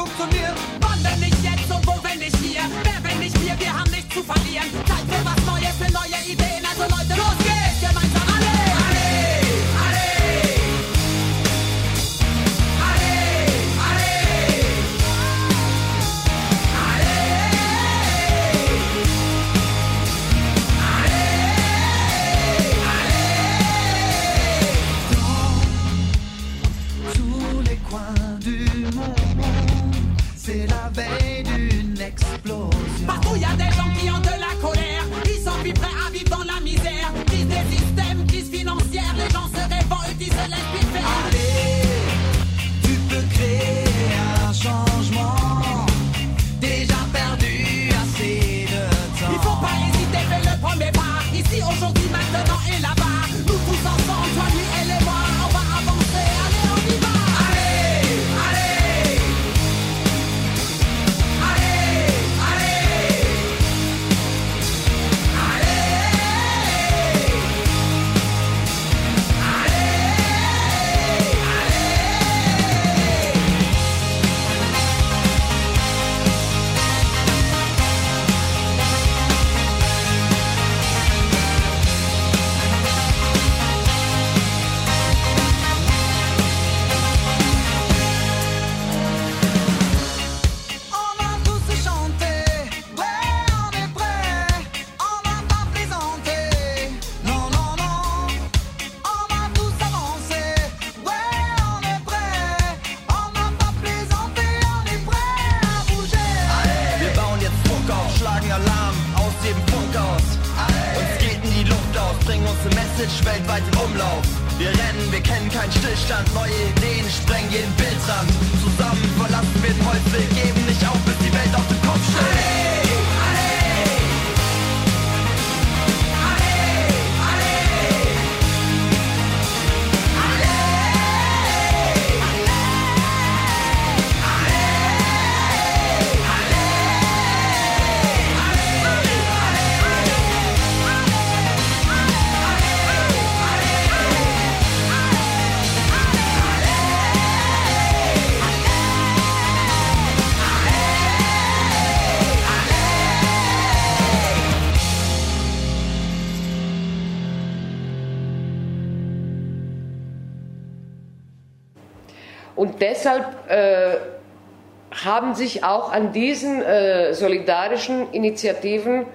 sich 165.47 165.63
auch 165.63 165.91
an 165.91 166.11
diesen 166.11 166.61
äh, 166.61 167.13
solidarischen 167.13 168.11
Initiativen 168.11 169.05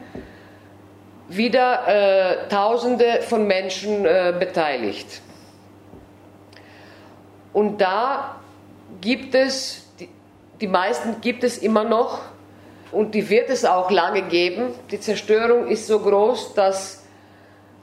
wieder 1.28 1.86
äh, 1.86 2.48
Tausende 2.48 3.20
von 3.22 3.46
Menschen 3.46 4.04
äh, 4.04 4.34
beteiligt. 4.38 5.20
Und 7.52 7.80
da 7.80 8.36
gibt 9.00 9.34
es, 9.34 9.86
die, 10.00 10.08
die 10.60 10.68
meisten 10.68 11.20
gibt 11.20 11.44
es 11.44 11.58
immer 11.58 11.84
noch 11.84 12.20
und 12.90 13.14
die 13.14 13.28
wird 13.28 13.50
es 13.50 13.64
auch 13.64 13.90
lange 13.90 14.22
geben. 14.22 14.74
Die 14.90 15.00
Zerstörung 15.00 15.68
ist 15.68 15.86
so 15.86 16.00
groß, 16.00 16.54
dass 16.54 17.04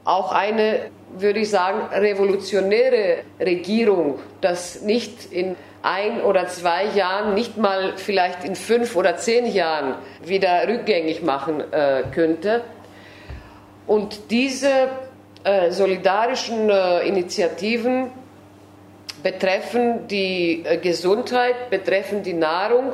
auch 0.05 0.31
eine 0.31 0.89
würde 1.17 1.39
ich 1.39 1.49
sagen, 1.49 1.81
revolutionäre 1.93 3.23
Regierung 3.39 4.19
das 4.41 4.81
nicht 4.81 5.31
in 5.31 5.55
ein 5.81 6.21
oder 6.21 6.47
zwei 6.47 6.85
Jahren, 6.85 7.33
nicht 7.33 7.57
mal 7.57 7.93
vielleicht 7.95 8.43
in 8.43 8.55
fünf 8.55 8.95
oder 8.95 9.17
zehn 9.17 9.45
Jahren 9.45 9.95
wieder 10.23 10.67
rückgängig 10.67 11.21
machen 11.21 11.63
äh, 11.71 12.03
könnte. 12.13 12.63
Und 13.87 14.29
diese 14.29 14.89
äh, 15.43 15.71
solidarischen 15.71 16.69
äh, 16.69 17.07
Initiativen 17.07 18.11
betreffen 19.23 20.07
die 20.07 20.63
äh, 20.65 20.77
Gesundheit, 20.77 21.69
betreffen 21.69 22.23
die 22.23 22.33
Nahrung, 22.33 22.93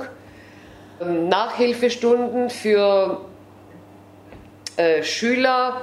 ähm, 1.01 1.28
Nachhilfestunden 1.28 2.49
für 2.49 3.21
äh, 4.78 5.04
Schüler 5.04 5.82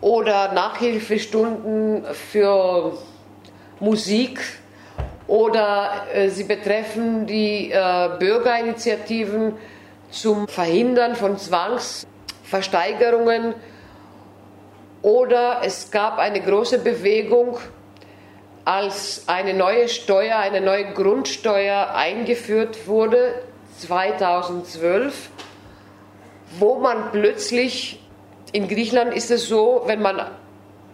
oder 0.00 0.52
Nachhilfestunden 0.52 2.04
für 2.14 2.96
Musik 3.80 4.40
oder 5.26 6.06
äh, 6.12 6.28
sie 6.28 6.44
betreffen 6.44 7.26
die 7.26 7.70
äh, 7.70 8.10
Bürgerinitiativen 8.18 9.54
zum 10.10 10.48
Verhindern 10.48 11.14
von 11.14 11.38
Zwangsversteigerungen 11.38 13.54
oder 15.02 15.62
es 15.64 15.90
gab 15.90 16.18
eine 16.18 16.40
große 16.40 16.78
Bewegung, 16.78 17.58
als 18.64 19.24
eine 19.26 19.54
neue 19.54 19.88
Steuer, 19.88 20.38
eine 20.38 20.60
neue 20.60 20.92
Grundsteuer 20.92 21.94
eingeführt 21.94 22.86
wurde, 22.86 23.34
2012, 23.78 25.30
wo 26.58 26.78
man 26.78 27.10
plötzlich, 27.12 27.99
in 28.52 28.68
Griechenland 28.68 29.14
ist 29.14 29.30
es 29.30 29.48
so, 29.48 29.82
wenn 29.86 30.02
man 30.02 30.20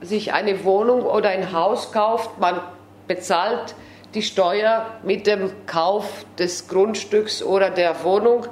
sich 0.01 0.33
eine 0.33 0.64
Wohnung 0.64 1.03
oder 1.03 1.31
ein 1.31 1.53
Haus 1.53 1.92
kauft, 1.92 2.38
man 2.38 2.61
bezahlt 3.07 3.75
die 4.14 4.23
Steuer 4.23 4.87
mit 5.03 5.27
dem 5.27 5.51
Kauf 5.66 6.25
des 6.38 6.69
Grundstücks 6.69 7.42
oder 7.42 7.71
der 7.71 8.05
Wohnung. 8.05 8.47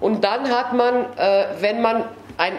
Und 0.00 0.24
dann 0.24 0.50
hat 0.50 0.72
man, 0.72 1.06
äh, 1.16 1.46
wenn 1.60 1.82
man 1.82 2.04
ein, 2.36 2.54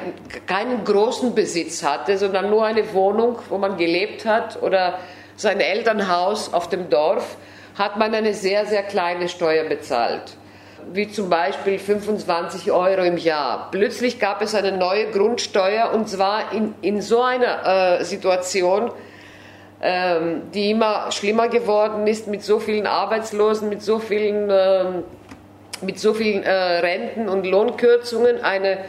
keinen 0.45 0.83
großen 0.85 1.35
Besitz 1.35 1.83
hatte, 1.83 2.17
sondern 2.17 2.49
nur 2.49 2.65
eine 2.65 2.93
Wohnung, 2.93 3.39
wo 3.49 3.57
man 3.57 3.77
gelebt 3.77 4.25
hat 4.25 4.61
oder 4.61 4.99
sein 5.35 5.59
Elternhaus 5.59 6.53
auf 6.53 6.69
dem 6.69 6.89
Dorf, 6.89 7.37
hat 7.77 7.97
man 7.97 8.13
eine 8.13 8.33
sehr, 8.33 8.65
sehr 8.65 8.83
kleine 8.83 9.27
Steuer 9.27 9.63
bezahlt. 9.65 10.37
Wie 10.91 11.09
zum 11.09 11.29
Beispiel 11.29 11.79
25 11.79 12.71
Euro 12.71 13.03
im 13.03 13.17
Jahr. 13.17 13.69
Plötzlich 13.71 14.19
gab 14.19 14.41
es 14.41 14.55
eine 14.55 14.71
neue 14.71 15.11
Grundsteuer 15.11 15.91
und 15.93 16.09
zwar 16.09 16.51
in, 16.51 16.75
in 16.81 17.01
so 17.01 17.21
einer 17.21 17.99
äh, 17.99 18.03
Situation, 18.03 18.91
ähm, 19.81 20.43
die 20.53 20.71
immer 20.71 21.11
schlimmer 21.11 21.47
geworden 21.47 22.07
ist 22.07 22.27
mit 22.27 22.43
so 22.43 22.59
vielen 22.59 22.87
Arbeitslosen, 22.87 23.69
mit 23.69 23.81
so 23.81 23.99
vielen, 23.99 24.49
äh, 24.49 24.85
mit 25.81 25.99
so 25.99 26.13
vielen 26.13 26.43
äh, 26.43 26.51
Renten 26.51 27.29
und 27.29 27.45
Lohnkürzungen. 27.45 28.41
Eine, 28.41 28.79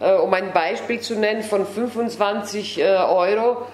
äh, 0.00 0.14
um 0.14 0.32
ein 0.34 0.52
Beispiel 0.52 1.00
zu 1.00 1.14
nennen, 1.14 1.42
von 1.42 1.66
25 1.66 2.80
äh, 2.80 2.84
Euro 2.84 3.66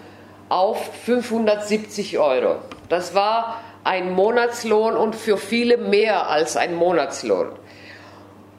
auf 0.48 0.90
570 1.04 2.18
Euro. 2.18 2.56
Das 2.88 3.14
war 3.14 3.60
ein 3.84 4.12
Monatslohn 4.12 4.96
und 4.96 5.14
für 5.14 5.36
viele 5.36 5.76
mehr 5.76 6.28
als 6.28 6.56
ein 6.56 6.74
Monatslohn. 6.74 7.52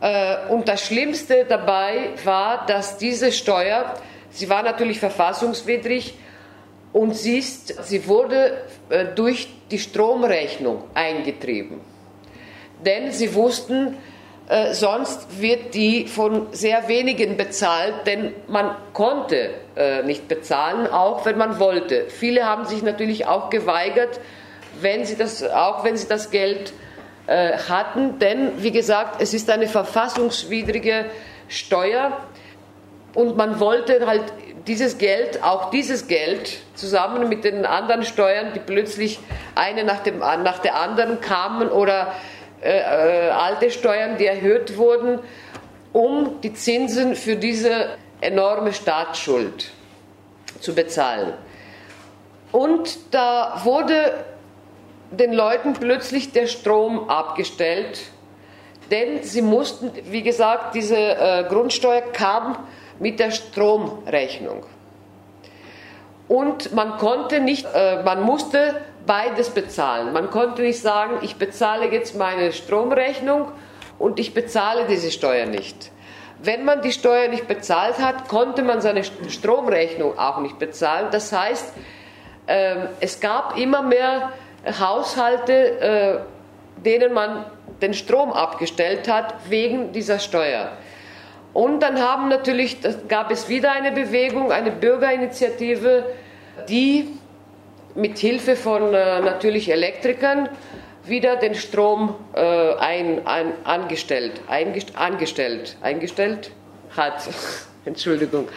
Äh, 0.02 0.48
und 0.50 0.68
das 0.68 0.82
Schlimmste 0.82 1.46
dabei 1.48 2.10
war, 2.24 2.66
dass 2.66 2.98
diese 2.98 3.32
Steuer, 3.32 3.94
sie 4.32 4.50
war 4.50 4.64
natürlich 4.64 5.00
verfassungswidrig 5.00 6.16
und 6.92 7.16
sie, 7.16 7.38
ist, 7.38 7.88
sie 7.88 8.08
wurde 8.08 8.64
äh, 8.90 9.06
durch 9.16 9.48
die 9.70 9.80
Stromrechnung 9.80 10.84
eingetrieben. 10.96 11.80
Denn 12.84 13.12
sie 13.12 13.36
wussten, 13.36 13.96
äh, 14.50 14.74
sonst 14.74 15.40
wird 15.40 15.76
die 15.76 16.08
von 16.08 16.48
sehr 16.52 16.88
wenigen 16.88 17.38
bezahlt, 17.38 18.08
denn 18.08 18.34
man 18.48 18.76
konnte 18.94 19.52
nicht 20.04 20.28
bezahlen, 20.28 20.86
auch 20.86 21.26
wenn 21.26 21.38
man 21.38 21.58
wollte. 21.58 22.08
Viele 22.10 22.46
haben 22.46 22.66
sich 22.66 22.84
natürlich 22.84 23.26
auch 23.26 23.50
geweigert, 23.50 24.20
wenn 24.80 25.06
sie 25.06 25.16
das, 25.16 25.44
auch 25.44 25.84
wenn 25.84 25.98
sie 25.98 26.08
das 26.08 26.32
Geld 26.32 26.74
äh, 27.28 27.58
hatten, 27.58 28.20
denn 28.20 28.64
wie 28.64 28.72
gesagt, 28.72 29.22
es 29.22 29.34
ist 29.34 29.50
eine 29.50 29.68
verfassungswidrige 29.68 31.06
Steuer 31.48 32.18
und 33.14 33.38
man 33.38 33.60
wollte 33.60 34.06
halt 34.08 34.24
dieses 34.68 34.98
Geld, 34.98 35.44
auch 35.44 35.70
dieses 35.70 36.08
Geld, 36.08 36.60
zusammen 36.76 37.30
mit 37.30 37.44
den 37.44 37.66
anderen 37.66 38.04
Steuern, 38.04 38.54
die 38.54 38.60
plötzlich 38.60 39.20
eine 39.56 39.84
nach, 39.84 40.00
dem, 40.00 40.20
nach 40.20 40.60
der 40.60 40.76
anderen 40.76 41.20
kamen 41.20 41.70
oder 41.70 42.14
äh, 42.62 43.28
äh, 43.28 43.30
alte 43.30 43.72
Steuern, 43.72 44.18
die 44.18 44.26
erhöht 44.26 44.78
wurden, 44.78 45.20
um 45.94 46.42
die 46.42 46.54
Zinsen 46.54 47.16
für 47.16 47.36
diese 47.36 47.98
enorme 48.22 48.72
Staatsschuld 48.72 49.72
zu 50.60 50.76
bezahlen. 50.76 51.34
Und 52.52 53.14
da 53.14 53.62
wurde 53.64 54.14
den 55.12 55.34
Leuten 55.34 55.74
plötzlich 55.74 56.32
der 56.32 56.48
Strom 56.48 57.10
abgestellt, 57.10 58.00
denn 58.90 59.24
sie 59.24 59.42
mussten, 59.42 59.92
wie 60.10 60.24
gesagt, 60.24 60.76
diese 60.76 60.98
äh, 60.98 61.46
Grundsteuer 61.48 62.02
kam 62.02 62.58
mit 63.00 63.20
der 63.20 63.32
Stromrechnung. 63.32 64.64
Und 66.28 66.74
man 66.74 66.98
konnte 66.98 67.40
nicht, 67.42 67.66
äh, 67.74 68.04
man 68.04 68.24
musste 68.24 68.82
beides 69.06 69.50
bezahlen. 69.50 70.14
Man 70.14 70.30
konnte 70.30 70.62
nicht 70.62 70.80
sagen, 70.80 71.20
ich 71.22 71.36
bezahle 71.36 71.92
jetzt 71.92 72.16
meine 72.16 72.54
Stromrechnung 72.54 73.52
und 74.00 74.20
ich 74.20 74.34
bezahle 74.34 74.86
diese 74.88 75.12
Steuer 75.12 75.46
nicht. 75.46 75.92
Wenn 76.44 76.66
man 76.66 76.82
die 76.82 76.92
Steuer 76.92 77.28
nicht 77.28 77.48
bezahlt 77.48 78.00
hat, 78.00 78.28
konnte 78.28 78.64
man 78.64 78.82
seine 78.82 79.04
Stromrechnung 79.04 80.18
auch 80.18 80.40
nicht 80.40 80.58
bezahlen. 80.58 81.08
Das 81.12 81.32
heißt, 81.32 81.74
ähm, 82.48 82.88
es 83.00 83.20
gab 83.20 83.58
immer 83.58 83.82
mehr 83.82 84.32
Haushalte, 84.66 85.80
äh, 85.80 86.84
denen 86.84 87.14
man 87.14 87.46
den 87.82 87.94
Strom 87.94 88.32
abgestellt 88.32 89.08
hat 89.08 89.34
wegen 89.50 89.92
dieser 89.92 90.20
Steuer. 90.20 90.72
Und 91.54 91.82
dann 91.82 92.00
haben 92.00 92.30
natürlich, 92.30 92.78
gab 93.08 93.32
es 93.32 93.50
wieder 93.50 93.72
eine 93.72 93.92
Bewegung, 93.92 94.52
eine 94.52 94.72
Bürgerinitiative, 94.72 96.06
die 96.70 97.08
mit 97.96 98.18
Hilfe 98.20 98.56
von 98.56 98.94
äh, 98.94 99.20
natürlich 99.20 99.70
Elektrikern 99.70 100.50
wieder 101.04 101.36
den 101.36 101.56
Strom 101.56 102.16
äh, 102.34 102.76
ein, 102.76 103.26
ein, 103.28 103.54
angestellt, 103.66 104.42
angestellt, 104.96 105.76
eingestellt 105.82 106.52
hat. 106.96 107.28
Entschuldigung. 107.86 108.48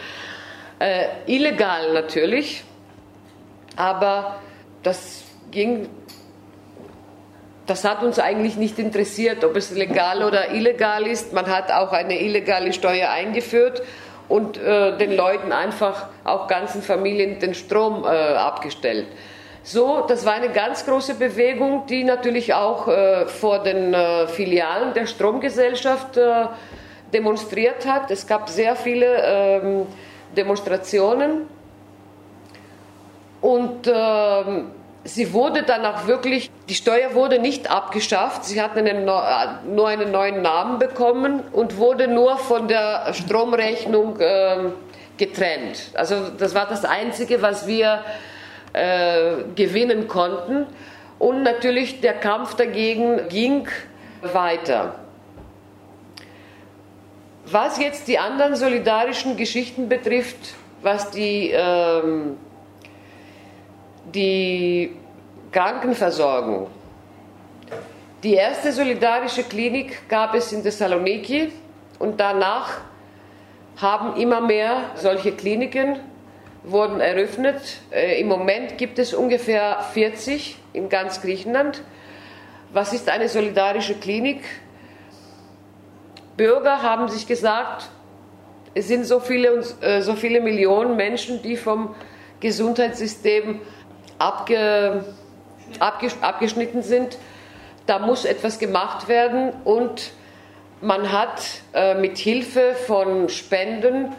Äh, 0.79 1.05
illegal 1.25 1.93
natürlich, 1.93 2.63
aber 3.75 4.39
das 4.83 5.24
ging, 5.51 5.89
das 7.65 7.83
hat 7.83 8.03
uns 8.03 8.19
eigentlich 8.19 8.57
nicht 8.57 8.77
interessiert, 8.77 9.43
ob 9.43 9.55
es 9.55 9.71
legal 9.71 10.23
oder 10.23 10.51
illegal 10.51 11.07
ist. 11.07 11.33
Man 11.33 11.47
hat 11.47 11.71
auch 11.71 11.91
eine 11.91 12.21
illegale 12.21 12.73
Steuer 12.73 13.09
eingeführt 13.09 13.81
und 14.27 14.57
äh, 14.57 14.97
den 14.97 15.15
Leuten 15.15 15.51
einfach, 15.51 16.07
auch 16.23 16.47
ganzen 16.47 16.81
Familien, 16.81 17.39
den 17.39 17.53
Strom 17.55 18.03
äh, 18.03 18.07
abgestellt. 18.07 19.07
So, 19.63 20.01
das 20.07 20.25
war 20.27 20.33
eine 20.33 20.49
ganz 20.49 20.85
große 20.85 21.15
Bewegung, 21.15 21.87
die 21.87 22.03
natürlich 22.03 22.53
auch 22.53 22.87
äh, 22.87 23.25
vor 23.25 23.63
den 23.63 23.95
äh, 23.95 24.27
Filialen 24.27 24.93
der 24.93 25.07
Stromgesellschaft 25.07 26.17
äh, 26.17 26.45
demonstriert 27.11 27.87
hat. 27.87 28.11
Es 28.11 28.27
gab 28.27 28.47
sehr 28.47 28.75
viele 28.75 29.07
ähm, 29.23 29.87
Demonstrationen 30.37 31.47
und 33.41 33.91
ähm, 33.91 34.71
sie 35.05 35.31
wurde 35.33 35.63
dann 35.63 35.85
auch 35.85 36.07
wirklich, 36.07 36.51
die 36.67 36.73
Steuer 36.73 37.13
wurde 37.13 37.39
nicht 37.39 37.71
abgeschafft, 37.71 38.43
sie 38.43 38.61
hat 38.61 38.75
einen, 38.75 39.05
nur 39.05 39.87
einen 39.87 40.11
neuen 40.11 40.41
Namen 40.41 40.79
bekommen 40.79 41.41
und 41.53 41.77
wurde 41.77 42.07
nur 42.07 42.37
von 42.37 42.67
der 42.67 43.13
Stromrechnung 43.13 44.19
äh, 44.19 44.57
getrennt. 45.17 45.91
Also 45.93 46.29
das 46.37 46.53
war 46.55 46.67
das 46.67 46.83
Einzige, 46.83 47.41
was 47.41 47.67
wir 47.67 48.03
äh, 48.73 49.43
gewinnen 49.55 50.07
konnten. 50.07 50.65
Und 51.19 51.43
natürlich 51.43 52.01
der 52.01 52.13
Kampf 52.13 52.55
dagegen 52.55 53.29
ging 53.29 53.67
weiter. 54.21 54.95
Was 57.45 57.79
jetzt 57.79 58.07
die 58.07 58.17
anderen 58.17 58.55
solidarischen 58.55 59.37
Geschichten 59.37 59.87
betrifft, 59.87 60.55
was 60.81 61.11
die 61.11 61.51
ähm, 61.51 62.37
die 64.15 64.95
Krankenversorgung. 65.51 66.67
Die 68.23 68.33
erste 68.33 68.71
solidarische 68.71 69.43
Klinik 69.43 70.09
gab 70.09 70.33
es 70.33 70.51
in 70.51 70.63
Thessaloniki 70.63 71.51
und 71.99 72.19
danach 72.19 72.81
haben 73.77 74.19
immer 74.19 74.41
mehr 74.41 74.91
solche 74.95 75.33
Kliniken 75.33 75.99
wurden 76.63 76.99
eröffnet. 76.99 77.81
Äh, 77.91 78.19
Im 78.19 78.27
Moment 78.27 78.77
gibt 78.77 78.97
es 78.97 79.13
ungefähr 79.13 79.85
40 79.93 80.57
in 80.73 80.89
ganz 80.89 81.21
Griechenland. 81.21 81.83
Was 82.73 82.93
ist 82.93 83.09
eine 83.09 83.29
solidarische 83.29 83.95
Klinik? 83.95 84.41
Bürger 86.37 86.81
haben 86.81 87.07
sich 87.09 87.27
gesagt, 87.27 87.89
es 88.73 88.87
sind 88.87 89.05
so 89.05 89.19
viele, 89.19 89.63
äh, 89.81 90.01
so 90.01 90.15
viele 90.15 90.41
Millionen 90.41 90.95
Menschen, 90.95 91.41
die 91.41 91.55
vom 91.55 91.95
Gesundheitssystem 92.39 93.61
abge, 94.17 95.03
abgeschnitten 95.79 96.81
sind. 96.81 97.17
Da 97.85 97.99
muss 97.99 98.25
etwas 98.25 98.59
gemacht 98.59 99.07
werden 99.07 99.53
und 99.63 100.11
man 100.81 101.11
hat 101.11 101.41
äh, 101.73 101.95
mit 101.95 102.17
Hilfe 102.17 102.73
von 102.73 103.29
Spenden 103.29 104.13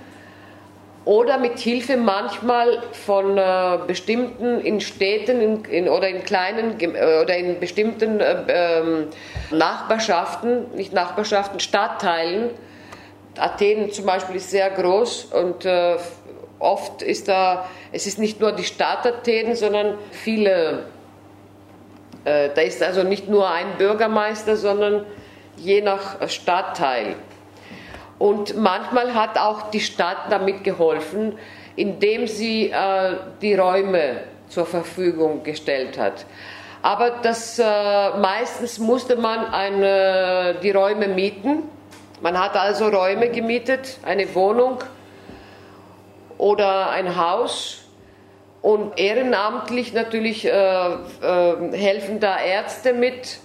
oder 1.05 1.39
mit 1.39 1.61
Hilfe 1.61 1.97
manchmal 1.97 2.83
von 2.93 3.39
äh, 3.39 3.79
bestimmten 3.87 4.61
in 4.61 4.81
Städten 4.81 5.41
in, 5.41 5.65
in, 5.65 5.89
oder 5.89 6.09
in 6.09 6.25
kleinen 6.25 6.81
äh, 6.81 7.21
oder 7.23 7.37
in 7.37 7.61
bestimmten 7.61 8.21
äh, 8.21 8.43
ähm, 8.49 9.07
Nachbarschaften, 9.53 10.75
nicht 10.75 10.93
Nachbarschaften, 10.93 11.61
Stadtteilen. 11.61 12.51
Athen 13.39 13.93
zum 13.93 14.07
Beispiel 14.07 14.37
ist 14.37 14.51
sehr 14.51 14.71
groß 14.71 15.27
und 15.27 15.65
äh, 15.65 15.97
oft 16.59 17.03
ist 17.03 17.29
da, 17.29 17.69
es 17.93 18.07
ist 18.07 18.19
nicht 18.19 18.41
nur 18.41 18.53
die 18.53 18.65
Stadt 18.65 19.07
Athen, 19.07 19.55
sondern 19.55 19.99
viele, 20.11 20.87
äh, 22.25 22.51
da 22.55 22.63
ist 22.63 22.83
also 22.83 23.03
nicht 23.03 23.29
nur 23.29 23.51
ein 23.51 23.77
Bürgermeister, 23.79 24.57
sondern 24.57 25.07
je 25.57 25.81
nach 25.83 26.29
Stadtteil. 26.29 27.17
Und 28.19 28.57
manchmal 28.57 29.15
hat 29.15 29.39
auch 29.39 29.71
die 29.71 29.81
Stadt 29.81 30.31
damit 30.31 30.65
geholfen, 30.65 31.39
indem 31.77 32.27
sie 32.27 32.71
äh, 32.71 33.17
die 33.43 33.55
Räume 33.55 34.23
zur 34.49 34.65
Verfügung 34.65 35.43
gestellt 35.43 35.99
hat. 35.99 36.25
Aber 36.81 37.11
das, 37.23 37.59
äh, 37.59 37.65
meistens 38.19 38.79
musste 38.79 39.17
man 39.17 39.47
eine, 39.47 40.57
die 40.63 40.71
Räume 40.71 41.09
mieten. 41.09 41.65
Man 42.23 42.39
hat 42.41 42.57
also 42.57 42.89
Räume 42.89 43.29
gemietet, 43.29 43.99
eine 44.05 44.35
Wohnung 44.35 44.79
oder 46.39 46.91
ein 46.91 47.17
Haus. 47.17 47.83
Und 48.63 48.99
ehrenamtlich 48.99 49.93
natürlich 49.93 50.45
äh, 50.45 50.51
äh 50.51 50.97
helfen 51.73 52.19
da 52.21 52.39
Ärzte 52.39 52.93
mit, 52.93 53.39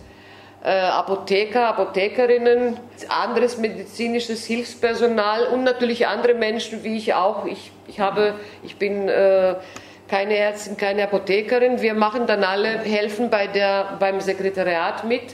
äh, 0.64 0.70
Apotheker, 0.70 1.68
Apothekerinnen, 1.68 2.78
anderes 3.10 3.58
medizinisches 3.58 4.46
Hilfspersonal 4.46 5.46
und 5.48 5.64
natürlich 5.64 6.08
andere 6.08 6.36
Menschen 6.36 6.84
wie 6.84 6.98
ich 6.98 7.14
auch. 7.14 7.46
Ich, 7.46 7.72
ich, 7.88 8.00
habe, 8.00 8.36
ich 8.64 8.78
bin 8.78 9.08
äh, 9.10 9.56
keine 10.08 10.36
Ärztin, 10.36 10.78
keine 10.78 11.04
Apothekerin. 11.04 11.82
Wir 11.82 11.94
machen 11.94 12.28
dann 12.28 12.44
alle, 12.44 12.80
helfen 12.80 13.30
bei 13.30 13.48
der, 13.48 13.98
beim 14.00 14.22
Sekretariat 14.22 15.04
mit. 15.04 15.34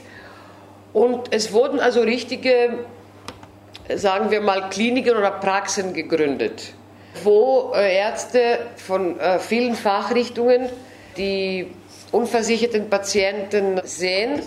Und 0.94 1.34
es 1.34 1.52
wurden 1.52 1.78
also 1.78 2.00
richtige, 2.00 2.86
sagen 3.94 4.30
wir 4.30 4.40
mal, 4.40 4.70
Kliniken 4.70 5.16
oder 5.16 5.32
Praxen 5.32 5.92
gegründet, 5.92 6.72
wo 7.24 7.72
äh, 7.74 7.96
Ärzte 7.96 8.58
von 8.76 9.18
äh, 9.18 9.38
vielen 9.38 9.74
Fachrichtungen 9.74 10.68
die 11.16 11.66
unversicherten 12.12 12.88
Patienten 12.88 13.80
sehen 13.84 14.40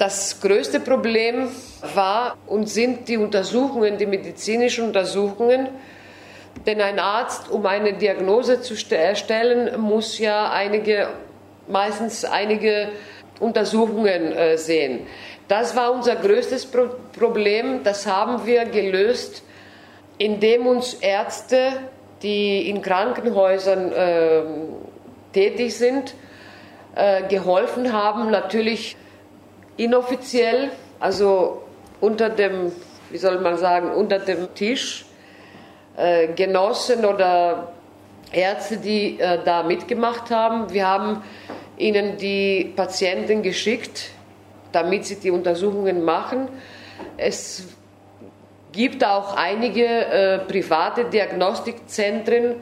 das 0.00 0.40
größte 0.40 0.80
Problem 0.80 1.50
war 1.94 2.38
und 2.46 2.70
sind 2.70 3.06
die 3.06 3.18
Untersuchungen, 3.18 3.98
die 3.98 4.06
medizinischen 4.06 4.86
Untersuchungen. 4.86 5.68
Denn 6.66 6.80
ein 6.80 6.98
Arzt, 6.98 7.50
um 7.50 7.66
eine 7.66 7.92
Diagnose 7.92 8.62
zu 8.62 8.74
erstellen, 8.96 9.78
muss 9.78 10.18
ja 10.18 10.50
einige, 10.50 11.08
meistens 11.68 12.24
einige 12.24 12.88
Untersuchungen 13.40 14.32
äh, 14.32 14.56
sehen. 14.56 15.06
Das 15.48 15.76
war 15.76 15.92
unser 15.92 16.16
größtes 16.16 16.64
Pro 16.64 16.88
Problem. 17.18 17.82
Das 17.84 18.06
haben 18.06 18.46
wir 18.46 18.64
gelöst, 18.64 19.42
indem 20.20 20.66
uns 20.66 20.92
Ärzte, 20.92 21.72
die 22.22 22.68
in 22.68 22.82
Krankenhäusern 22.82 23.90
äh, 23.90 24.42
tätig 25.32 25.74
sind, 25.74 26.14
äh, 26.94 27.22
geholfen 27.26 27.94
haben, 27.94 28.30
natürlich 28.30 28.98
inoffiziell, 29.78 30.72
also 30.98 31.62
unter 32.02 32.28
dem, 32.28 32.70
wie 33.08 33.16
soll 33.16 33.40
man 33.40 33.56
sagen, 33.56 33.92
unter 33.92 34.18
dem 34.18 34.54
Tisch 34.54 35.06
äh, 35.96 36.28
Genossen 36.34 37.06
oder 37.06 37.72
Ärzte, 38.30 38.76
die 38.76 39.18
äh, 39.18 39.38
da 39.42 39.62
mitgemacht 39.62 40.30
haben. 40.30 40.70
Wir 40.70 40.86
haben 40.86 41.22
ihnen 41.78 42.18
die 42.18 42.74
Patienten 42.76 43.40
geschickt, 43.40 44.10
damit 44.70 45.06
sie 45.06 45.16
die 45.16 45.30
Untersuchungen 45.30 46.04
machen. 46.04 46.48
Es 47.16 47.64
gibt 48.72 49.04
auch 49.04 49.36
einige 49.36 49.84
äh, 49.84 50.38
private 50.38 51.04
Diagnostikzentren, 51.06 52.56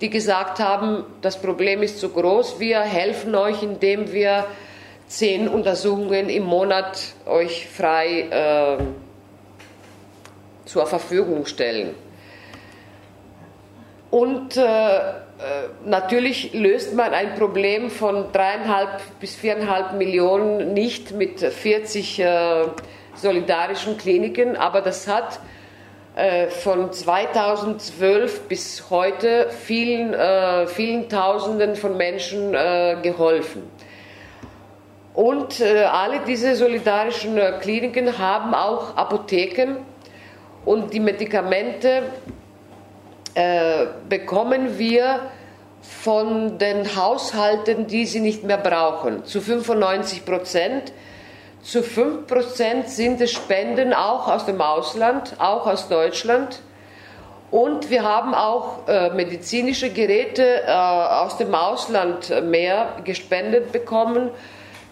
die 0.00 0.10
gesagt 0.10 0.58
haben, 0.58 1.04
das 1.22 1.40
Problem 1.40 1.82
ist 1.82 2.00
zu 2.00 2.08
groß, 2.08 2.58
wir 2.58 2.80
helfen 2.80 3.34
euch, 3.34 3.62
indem 3.62 4.12
wir 4.12 4.46
zehn 5.06 5.48
Untersuchungen 5.48 6.28
im 6.28 6.44
Monat 6.44 7.14
euch 7.26 7.68
frei 7.68 8.20
äh, 8.30 8.84
zur 10.64 10.86
Verfügung 10.86 11.46
stellen. 11.46 11.94
Und 14.10 14.56
äh, 14.56 14.64
äh, 14.64 15.68
natürlich 15.84 16.54
löst 16.54 16.94
man 16.94 17.12
ein 17.12 17.34
Problem 17.34 17.90
von 17.90 18.32
dreieinhalb 18.32 19.00
bis 19.20 19.34
viereinhalb 19.34 19.94
Millionen 19.94 20.72
nicht 20.72 21.12
mit 21.12 21.40
40 21.40 22.20
äh, 22.20 22.64
solidarischen 23.16 23.96
Kliniken, 23.96 24.56
aber 24.56 24.80
das 24.80 25.08
hat 25.08 25.40
äh, 26.16 26.48
von 26.48 26.92
2012 26.92 28.48
bis 28.48 28.90
heute 28.90 29.48
vielen, 29.50 30.14
äh, 30.14 30.66
vielen 30.66 31.08
Tausenden 31.08 31.76
von 31.76 31.96
Menschen 31.96 32.52
geholfen. 33.02 33.62
Und 35.14 35.60
äh, 35.60 35.84
alle 35.84 36.20
diese 36.26 36.56
solidarischen 36.56 37.38
äh, 37.38 37.52
Kliniken 37.60 38.18
haben 38.18 38.52
auch 38.52 38.96
Apotheken 38.96 39.76
und 40.64 40.92
die 40.92 40.98
Medikamente 40.98 42.02
äh, 43.34 43.86
bekommen 44.08 44.76
wir 44.76 45.20
von 45.82 46.58
den 46.58 46.96
Haushalten, 46.96 47.86
die 47.86 48.06
sie 48.06 48.18
nicht 48.18 48.42
mehr 48.42 48.58
brauchen, 48.58 49.24
zu 49.24 49.40
95 49.40 50.24
Prozent. 50.24 50.92
Zu 51.64 51.82
5 51.82 52.26
Prozent 52.26 52.90
sind 52.90 53.22
es 53.22 53.32
Spenden 53.32 53.94
auch 53.94 54.28
aus 54.28 54.44
dem 54.44 54.60
Ausland, 54.60 55.34
auch 55.38 55.66
aus 55.66 55.88
Deutschland. 55.88 56.60
Und 57.50 57.88
wir 57.88 58.02
haben 58.02 58.34
auch 58.34 58.86
äh, 58.86 59.08
medizinische 59.08 59.88
Geräte 59.88 60.62
äh, 60.66 60.70
aus 60.70 61.38
dem 61.38 61.54
Ausland 61.54 62.28
mehr 62.44 62.88
gespendet 63.04 63.72
bekommen 63.72 64.30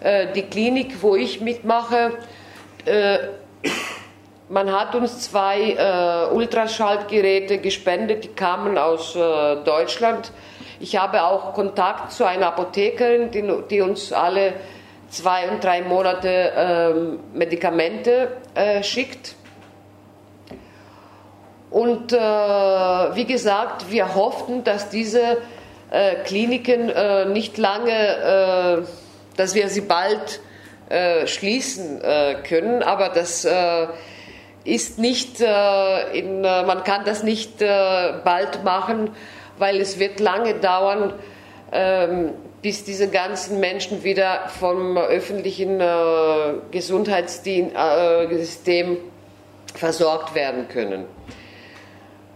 äh, 0.01 0.29
die 0.35 0.45
Klinik, 0.45 1.03
wo 1.03 1.15
ich 1.15 1.43
mitmache, 1.43 2.13
äh, 2.87 3.19
man 4.49 4.73
hat 4.73 4.95
uns 4.95 5.31
zwei 5.31 5.73
äh, 5.73 6.35
Ultraschallgeräte 6.35 7.59
gespendet, 7.59 8.25
die 8.25 8.29
kamen 8.29 8.79
aus 8.79 9.13
Deutschland. 9.13 10.33
Ich 10.81 10.97
habe 10.97 11.23
auch 11.23 11.53
Kontakt 11.53 12.13
zu 12.13 12.25
einer 12.25 12.47
Apothekerin, 12.49 13.31
die, 13.31 13.45
die 13.69 13.83
uns 13.83 14.11
alle 14.11 14.55
zwei 15.13 15.49
und 15.49 15.63
drei 15.63 15.83
Monate 15.83 16.53
ähm, 16.57 17.21
Medikamente 17.33 18.29
schickt. 18.83 19.37
Und 21.71 22.13
wie 22.13 23.25
gesagt, 23.25 23.91
wir 23.91 24.15
hofften, 24.15 24.65
dass 24.65 24.91
diese 24.91 25.39
Kliniken 26.25 26.93
nicht 27.33 27.57
lange 27.57 28.85
dass 29.37 29.55
wir 29.55 29.69
sie 29.69 29.81
bald 29.83 30.41
äh, 30.89 31.27
schließen 31.27 32.03
äh, 32.03 32.37
können, 32.47 32.83
aber 32.83 33.09
das 33.09 33.45
äh, 33.45 33.87
ist 34.65 34.99
nicht, 34.99 35.41
äh, 35.41 36.19
in, 36.19 36.45
äh, 36.45 36.63
man 36.65 36.85
kann 36.85 37.05
das 37.05 37.23
nicht 37.23 37.63
äh, 37.63 38.13
bald 38.25 38.63
machen, 38.65 39.11
weil 39.59 39.81
es 39.81 39.99
wird 39.99 40.21
lange 40.21 40.55
dauern, 40.55 41.15
ähm, 41.73 42.35
bis 42.63 42.85
diese 42.85 43.09
ganzen 43.09 43.61
Menschen 43.61 44.05
wieder 44.05 44.49
vom 44.49 44.97
öffentlichen 44.97 45.83
Gesundheitssystem 46.71 48.99
versorgt 49.75 50.37
werden 50.37 50.69
können. 50.69 51.07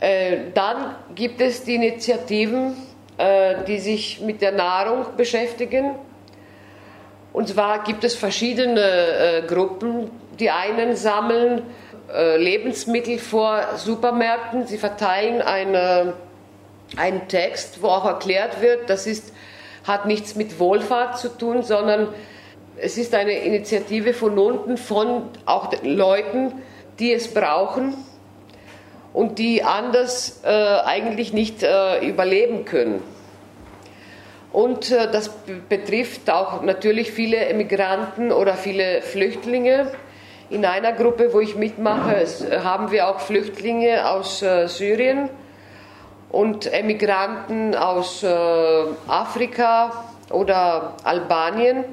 dann 0.01 0.97
gibt 1.15 1.41
es 1.41 1.63
die 1.63 1.77
Initiativen, 1.77 2.77
die 3.69 3.79
sich 3.79 4.21
mit 4.21 4.43
der 4.43 4.51
Nahrung 4.51 5.07
beschäftigen 5.17 5.95
und 7.37 7.49
zwar 7.49 7.85
gibt 7.85 8.03
es 8.03 8.15
verschiedene 8.15 8.81
äh, 8.81 9.43
Gruppen. 9.47 10.11
Die 10.41 10.51
einen 10.51 10.97
sammeln 10.97 11.65
äh, 12.11 12.39
Lebensmittel 12.39 13.19
vor 13.19 13.61
Supermärkten. 13.77 14.67
Sie 14.67 14.79
verteilen 14.79 15.43
eine, 15.43 16.15
einen 16.97 17.29
Text, 17.29 17.83
wo 17.83 17.89
auch 17.89 18.07
erklärt 18.07 18.63
wird, 18.63 18.89
das 18.89 19.07
ist, 19.07 19.35
hat 19.87 20.07
nichts 20.07 20.35
mit 20.35 20.59
Wohlfahrt 20.59 21.19
zu 21.19 21.29
tun, 21.29 21.63
sondern 21.63 22.09
es 22.77 22.99
ist 22.99 23.15
eine 23.15 23.33
Initiative 23.33 24.13
von 24.13 24.39
unten, 24.39 24.77
von 24.77 25.23
auch 25.47 25.73
Leuten, 25.83 26.53
die 26.99 27.13
es 27.13 27.33
brauchen 27.33 27.95
und 29.13 29.39
die 29.39 29.63
anders 29.63 30.41
äh, 30.45 30.49
eigentlich 30.49 31.33
nicht 31.33 31.63
äh, 31.63 32.07
überleben 32.07 32.65
können. 32.65 33.03
Und 34.53 34.91
äh, 34.91 35.11
das 35.11 35.31
betrifft 35.69 36.31
auch 36.31 36.63
natürlich 36.63 37.13
viele 37.13 37.37
Emigranten 37.37 38.33
oder 38.33 38.55
viele 38.55 39.03
Flüchtlinge. 39.03 39.93
In 40.51 40.65
einer 40.65 40.93
Gruppe, 40.93 41.33
wo 41.33 41.41
ich 41.41 41.57
mitmache, 41.57 42.25
haben 42.63 42.91
wir 42.91 43.09
auch 43.09 43.21
Flüchtlinge 43.21 44.09
aus 44.09 44.43
äh, 44.43 44.69
Syrien 44.69 45.29
und 46.37 46.71
Emigranten 46.71 47.75
aus 47.75 48.23
äh, 48.23 48.29
Afrika 49.09 50.05
oder 50.31 50.95
Albanien. 51.03 51.85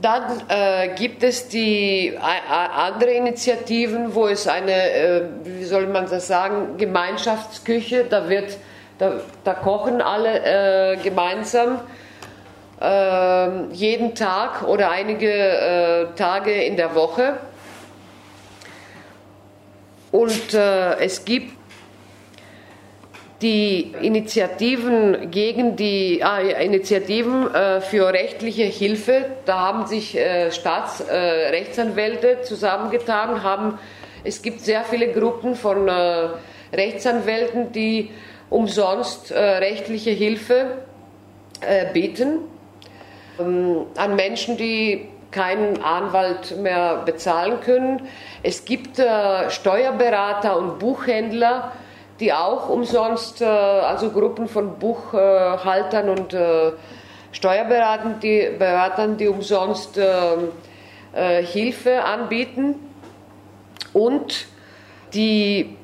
Dann 0.00 0.22
äh, 0.48 0.88
gibt 0.96 1.22
es 1.22 1.48
die 1.48 2.14
äh, 2.14 2.18
andere 2.18 3.10
Initiativen, 3.10 4.14
wo 4.14 4.26
es 4.26 4.48
eine, 4.48 4.72
äh, 4.72 5.22
wie 5.44 5.64
soll 5.64 5.86
man 5.86 6.08
das 6.08 6.26
sagen, 6.26 6.78
Gemeinschaftsküche, 6.78 8.04
da 8.04 8.30
wird, 8.30 8.56
da, 8.96 9.20
da 9.44 9.52
kochen 9.52 10.00
alle 10.00 10.94
äh, 10.94 10.96
gemeinsam 10.96 11.80
ähm, 12.80 13.68
jeden 13.72 14.14
Tag 14.14 14.62
oder 14.66 14.88
einige 14.88 15.30
äh, 15.30 16.06
Tage 16.16 16.52
in 16.52 16.78
der 16.78 16.94
Woche. 16.94 17.34
Und 20.12 20.54
äh, 20.54 20.96
es 20.98 21.24
gibt 21.24 21.52
die 23.42 23.92
Initiativen 24.02 25.30
gegen 25.30 25.76
die 25.76 26.22
ah, 26.22 26.40
Initiativen 26.40 27.52
äh, 27.54 27.80
für 27.80 28.12
rechtliche 28.12 28.64
Hilfe, 28.64 29.26
da 29.46 29.60
haben 29.60 29.86
sich 29.86 30.16
äh, 30.16 30.50
Staatsrechtsanwälte 30.50 32.40
äh, 32.40 32.42
zusammengetan, 32.42 33.42
haben 33.42 33.78
es 34.22 34.42
gibt 34.42 34.60
sehr 34.60 34.84
viele 34.84 35.12
Gruppen 35.12 35.54
von 35.54 35.88
äh, 35.88 36.28
Rechtsanwälten, 36.74 37.72
die 37.72 38.10
umsonst 38.50 39.30
äh, 39.30 39.38
rechtliche 39.38 40.10
Hilfe 40.10 40.82
bieten 41.92 42.38
ähm, 43.38 43.84
an 43.94 44.16
Menschen, 44.16 44.56
die 44.56 45.08
keinen 45.30 45.82
Anwalt 45.82 46.56
mehr 46.58 47.02
bezahlen 47.04 47.60
können. 47.60 48.08
Es 48.42 48.64
gibt 48.64 48.96
Steuerberater 48.96 50.56
und 50.56 50.78
Buchhändler, 50.78 51.72
die 52.20 52.34
auch 52.34 52.68
umsonst, 52.68 53.40
äh, 53.40 53.46
also 53.46 54.10
Gruppen 54.10 54.46
von 54.46 54.78
Buchhaltern 54.78 56.10
und 56.10 56.34
äh, 56.34 56.72
Steuerberatern, 57.32 58.20
die, 58.20 58.50
Beratern, 58.58 59.16
die 59.16 59.28
umsonst 59.28 59.96
äh, 59.96 61.42
Hilfe 61.42 62.04
anbieten. 62.04 62.74
Und 63.92 64.46
die 65.14 65.76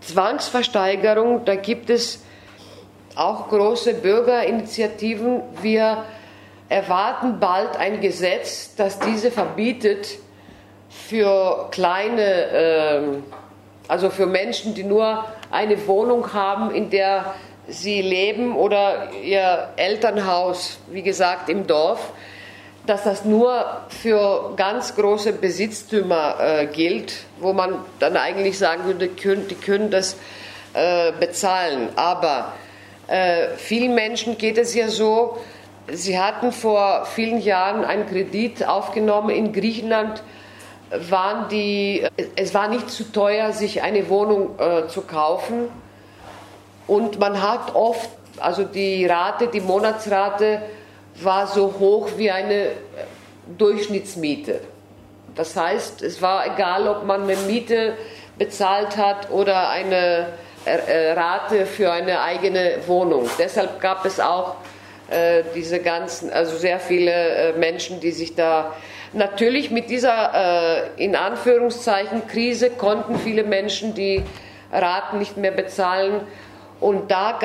Zwangsversteigerung, 0.00 1.44
da 1.44 1.56
gibt 1.56 1.90
es 1.90 2.22
auch 3.16 3.48
große 3.48 3.94
Bürgerinitiativen. 3.94 5.42
Wir 5.60 6.04
erwarten 6.72 7.38
bald 7.38 7.76
ein 7.76 8.00
Gesetz, 8.00 8.74
das 8.76 8.98
diese 8.98 9.30
verbietet 9.30 10.18
für 10.88 11.68
kleine 11.70 12.22
äh, 12.22 13.02
also 13.88 14.08
für 14.08 14.26
Menschen, 14.26 14.74
die 14.74 14.84
nur 14.84 15.24
eine 15.50 15.86
Wohnung 15.86 16.32
haben, 16.32 16.74
in 16.74 16.88
der 16.88 17.34
sie 17.68 18.00
leben 18.00 18.56
oder 18.56 19.10
ihr 19.22 19.68
Elternhaus, 19.76 20.78
wie 20.90 21.02
gesagt, 21.02 21.50
im 21.50 21.66
Dorf, 21.66 22.12
dass 22.86 23.04
das 23.04 23.24
nur 23.24 23.82
für 23.88 24.54
ganz 24.56 24.96
große 24.96 25.34
Besitztümer 25.34 26.36
äh, 26.40 26.66
gilt, 26.66 27.12
wo 27.38 27.52
man 27.52 27.84
dann 28.00 28.16
eigentlich 28.16 28.58
sagen 28.58 28.84
würde, 28.86 29.08
die 29.08 29.14
können, 29.14 29.46
die 29.46 29.54
können 29.54 29.90
das 29.90 30.16
äh, 30.72 31.12
bezahlen. 31.12 31.90
Aber 31.94 32.54
äh, 33.06 33.48
vielen 33.56 33.94
Menschen 33.94 34.38
geht 34.38 34.58
es 34.58 34.74
ja 34.74 34.88
so, 34.88 35.38
sie 35.88 36.18
hatten 36.18 36.52
vor 36.52 37.06
vielen 37.06 37.40
Jahren 37.40 37.84
einen 37.84 38.06
Kredit 38.06 38.66
aufgenommen 38.66 39.30
in 39.30 39.52
Griechenland 39.52 40.22
waren 41.08 41.48
die, 41.48 42.06
es 42.36 42.52
war 42.52 42.68
nicht 42.68 42.90
zu 42.90 43.10
teuer, 43.12 43.52
sich 43.52 43.82
eine 43.82 44.08
Wohnung 44.08 44.58
äh, 44.58 44.88
zu 44.88 45.02
kaufen. 45.02 45.68
Und 46.86 47.18
man 47.18 47.40
hat 47.40 47.74
oft, 47.74 48.10
also 48.38 48.64
die 48.64 49.06
Rate, 49.06 49.46
die 49.46 49.60
Monatsrate 49.60 50.60
war 51.22 51.46
so 51.46 51.74
hoch 51.78 52.10
wie 52.16 52.30
eine 52.30 52.64
äh, 52.64 52.74
Durchschnittsmiete. 53.56 54.60
Das 55.34 55.56
heißt, 55.56 56.02
es 56.02 56.20
war 56.20 56.46
egal, 56.46 56.86
ob 56.88 57.04
man 57.06 57.22
eine 57.22 57.36
Miete 57.36 57.94
bezahlt 58.36 58.98
hat 58.98 59.30
oder 59.30 59.70
eine 59.70 60.26
äh, 60.66 61.12
Rate 61.12 61.64
für 61.64 61.90
eine 61.90 62.20
eigene 62.20 62.78
Wohnung. 62.86 63.30
Deshalb 63.38 63.80
gab 63.80 64.04
es 64.04 64.20
auch 64.20 64.56
diese 65.54 65.80
ganzen, 65.80 66.32
also 66.32 66.56
sehr 66.56 66.80
viele 66.80 67.12
äh, 67.12 67.52
Menschen, 67.58 68.00
die 68.00 68.12
sich 68.12 68.34
da 68.34 68.72
Natürlich 69.14 69.70
mit 69.70 69.90
dieser 69.90 70.94
äh, 70.96 71.04
in 71.04 71.16
Anführungszeichen 71.16 72.26
Krise 72.28 72.70
konnten 72.70 73.18
viele 73.18 73.44
Menschen 73.44 73.92
die 73.92 74.22
Raten 74.72 75.18
nicht 75.18 75.36
mehr 75.36 75.50
bezahlen. 75.50 76.22
Und 76.80 77.10
da 77.10 77.38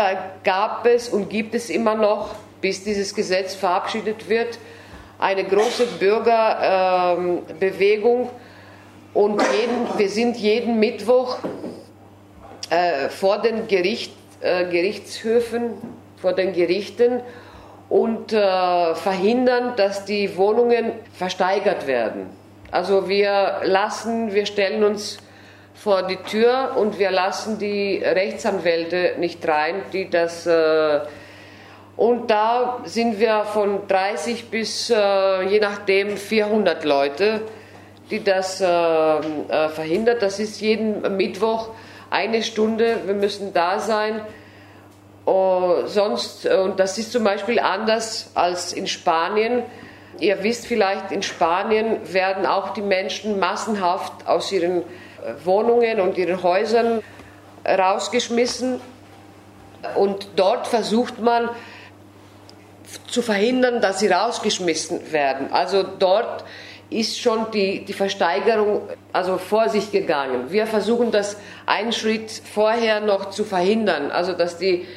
gab 0.46 0.86
es 0.86 1.10
und 1.10 1.30
gibt 1.30 1.56
es 1.56 1.70
immer 1.70 1.96
noch, 1.96 2.36
bis 2.62 2.86
dieses 2.86 3.14
Gesetz 3.14 3.54
verabschiedet 3.54 4.30
wird, 4.30 4.60
eine 5.20 5.44
große 5.44 5.88
Bürgerbewegung. 6.00 8.30
Und 9.14 9.42
jeden, 9.42 9.88
wir 9.98 10.10
sind 10.10 10.38
jeden 10.38 10.80
Mittwoch 10.80 11.40
äh, 12.70 13.10
vor 13.10 13.42
den 13.42 13.68
Gericht, 13.68 14.14
äh, 14.40 14.64
Gerichtshöfen, 14.66 15.74
vor 16.22 16.32
den 16.32 16.54
Gerichten 16.54 17.20
und 17.90 18.34
äh, 18.34 18.96
verhindern, 18.96 19.74
dass 19.78 20.06
die 20.06 20.36
Wohnungen 20.38 20.92
versteigert 21.14 21.88
werden. 21.88 22.28
Also 22.72 23.08
wir 23.08 23.62
lassen, 23.64 24.34
wir 24.34 24.46
stellen 24.46 24.84
uns 24.84 25.18
vor 25.74 26.04
die 26.04 26.18
Tür 26.18 26.76
und 26.76 27.00
wir 27.00 27.12
lassen 27.12 27.60
die 27.60 27.98
Rechtsanwälte 28.04 29.14
nicht 29.20 29.48
rein, 29.48 29.84
die 29.94 30.10
das 30.10 30.46
äh, 30.46 31.00
und 31.98 32.30
da 32.30 32.82
sind 32.84 33.20
wir 33.20 33.44
von 33.46 33.88
30 33.88 34.52
bis 34.52 34.92
äh, 34.92 35.42
je 35.50 35.60
nachdem 35.60 36.16
400 36.16 36.86
Leute, 36.86 37.42
die 38.12 38.24
das 38.24 38.62
äh, 38.62 38.68
äh, 38.68 39.70
verhindert. 39.70 40.22
Das 40.22 40.40
ist 40.40 40.62
jeden 40.62 41.18
Mittwoch 41.18 41.70
eine 42.12 42.44
Stunde. 42.44 43.00
Wir 43.06 43.16
müssen 43.16 43.52
da 43.52 43.80
sein. 43.80 44.22
Oh, 45.30 45.86
sonst, 45.88 46.46
äh, 46.46 46.56
und 46.56 46.80
das 46.80 46.98
ist 46.98 47.12
zum 47.12 47.26
Beispiel 47.26 47.60
anders 47.60 48.32
als 48.34 48.72
in 48.72 48.88
Spanien. 48.88 49.64
Ihr 50.20 50.42
wisst 50.42 50.66
vielleicht, 50.66 51.12
in 51.12 51.22
Spanien 51.22 52.14
werden 52.14 52.46
auch 52.46 52.70
die 52.70 52.82
Menschen 52.82 53.38
massenhaft 53.38 54.26
aus 54.26 54.50
ihren 54.54 54.84
äh, 54.84 54.84
Wohnungen 55.44 56.00
und 56.00 56.18
ihren 56.18 56.42
Häusern 56.44 57.04
rausgeschmissen. 57.68 58.80
Und 59.96 60.30
dort 60.38 60.66
versucht 60.66 61.20
man 61.20 61.50
zu 63.10 63.22
verhindern, 63.22 63.82
dass 63.82 64.00
sie 64.00 64.08
rausgeschmissen 64.08 65.12
werden. 65.12 65.52
Also 65.52 65.84
dort 65.84 66.46
ist 66.90 67.20
schon 67.20 67.52
die, 67.52 67.84
die 67.84 67.92
Versteigerung 67.92 68.84
also 69.12 69.38
vor 69.38 69.68
sich 69.68 69.92
gegangen. 69.92 70.54
Wir 70.54 70.68
versuchen 70.68 71.12
das 71.12 71.36
einen 71.66 71.92
Schritt 71.92 72.32
vorher 72.32 73.02
noch 73.02 73.30
zu 73.30 73.44
verhindern, 73.44 74.10
also 74.10 74.32
dass 74.32 74.58
die 74.58 74.88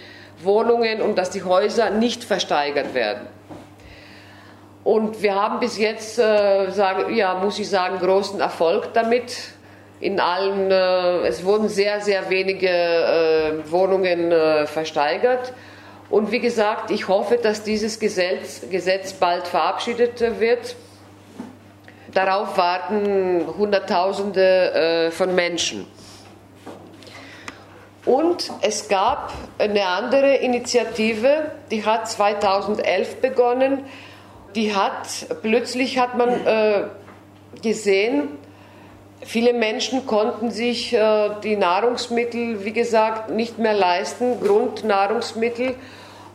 Wohnungen 0.44 1.00
und 1.00 1.16
dass 1.16 1.30
die 1.30 1.42
Häuser 1.42 1.90
nicht 1.90 2.24
versteigert 2.24 2.94
werden. 2.94 3.26
Und 4.82 5.22
wir 5.22 5.34
haben 5.34 5.60
bis 5.60 5.76
jetzt, 5.76 6.18
äh, 6.18 6.70
sagen, 6.70 7.14
ja, 7.14 7.34
muss 7.34 7.58
ich 7.58 7.68
sagen, 7.68 7.98
großen 7.98 8.40
Erfolg 8.40 8.94
damit. 8.94 9.36
In 10.00 10.18
allen, 10.18 10.70
äh, 10.70 11.26
es 11.26 11.44
wurden 11.44 11.68
sehr, 11.68 12.00
sehr 12.00 12.30
wenige 12.30 12.68
äh, 12.68 13.70
Wohnungen 13.70 14.32
äh, 14.32 14.66
versteigert. 14.66 15.52
Und 16.08 16.32
wie 16.32 16.40
gesagt, 16.40 16.90
ich 16.90 17.08
hoffe, 17.08 17.36
dass 17.36 17.62
dieses 17.62 18.00
Gesetz, 18.00 18.62
Gesetz 18.70 19.12
bald 19.12 19.46
verabschiedet 19.46 20.20
wird. 20.40 20.74
Darauf 22.12 22.56
warten 22.56 23.46
Hunderttausende 23.58 24.72
äh, 24.72 25.10
von 25.10 25.34
Menschen. 25.34 25.86
Und 28.06 28.50
es 28.62 28.88
gab 28.88 29.32
eine 29.58 29.86
andere 29.86 30.36
Initiative, 30.36 31.52
die 31.70 31.84
hat 31.84 32.10
2011 32.10 33.16
begonnen. 33.20 33.84
Die 34.54 34.74
hat, 34.74 35.26
plötzlich 35.42 35.98
hat 35.98 36.16
man 36.16 36.46
äh, 36.46 36.84
gesehen, 37.62 38.28
viele 39.22 39.52
Menschen 39.52 40.06
konnten 40.06 40.50
sich 40.50 40.92
äh, 40.92 41.30
die 41.44 41.56
Nahrungsmittel, 41.56 42.64
wie 42.64 42.72
gesagt, 42.72 43.30
nicht 43.30 43.58
mehr 43.58 43.74
leisten, 43.74 44.40
Grundnahrungsmittel. 44.40 45.74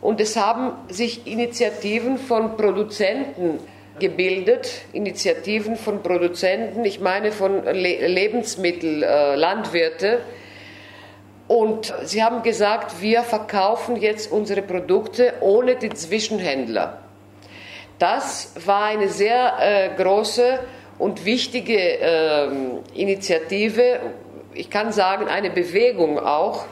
Und 0.00 0.20
es 0.20 0.36
haben 0.36 0.72
sich 0.88 1.26
Initiativen 1.26 2.16
von 2.16 2.56
Produzenten 2.56 3.58
gebildet, 3.98 4.82
Initiativen 4.92 5.76
von 5.76 6.02
Produzenten, 6.02 6.84
ich 6.84 7.00
meine 7.00 7.32
von 7.32 7.64
Le 7.64 8.06
Lebensmittel, 8.06 9.02
äh, 9.02 9.34
Landwirte, 9.34 10.20
Und 11.48 11.94
sie 12.04 12.24
haben 12.24 12.42
gesagt, 12.42 13.00
wir 13.00 13.22
verkaufen 13.22 13.96
jetzt 13.96 14.32
unsere 14.32 14.62
Produkte 14.62 15.34
ohne 15.40 15.76
die 15.76 15.90
Zwischenhändler. 15.90 16.98
Das 17.98 18.52
war 18.64 18.84
eine 18.84 19.08
sehr 19.08 19.54
äh, 19.60 19.90
große 19.96 20.58
und 20.98 21.24
wichtige 21.24 22.00
äh, 22.00 22.48
Initiative, 22.94 24.00
ich 24.56 24.70
kann 24.70 24.92
sagen 24.92 25.28
eine 25.28 25.50
Bewegung 25.50 26.18
auch, 26.18 26.64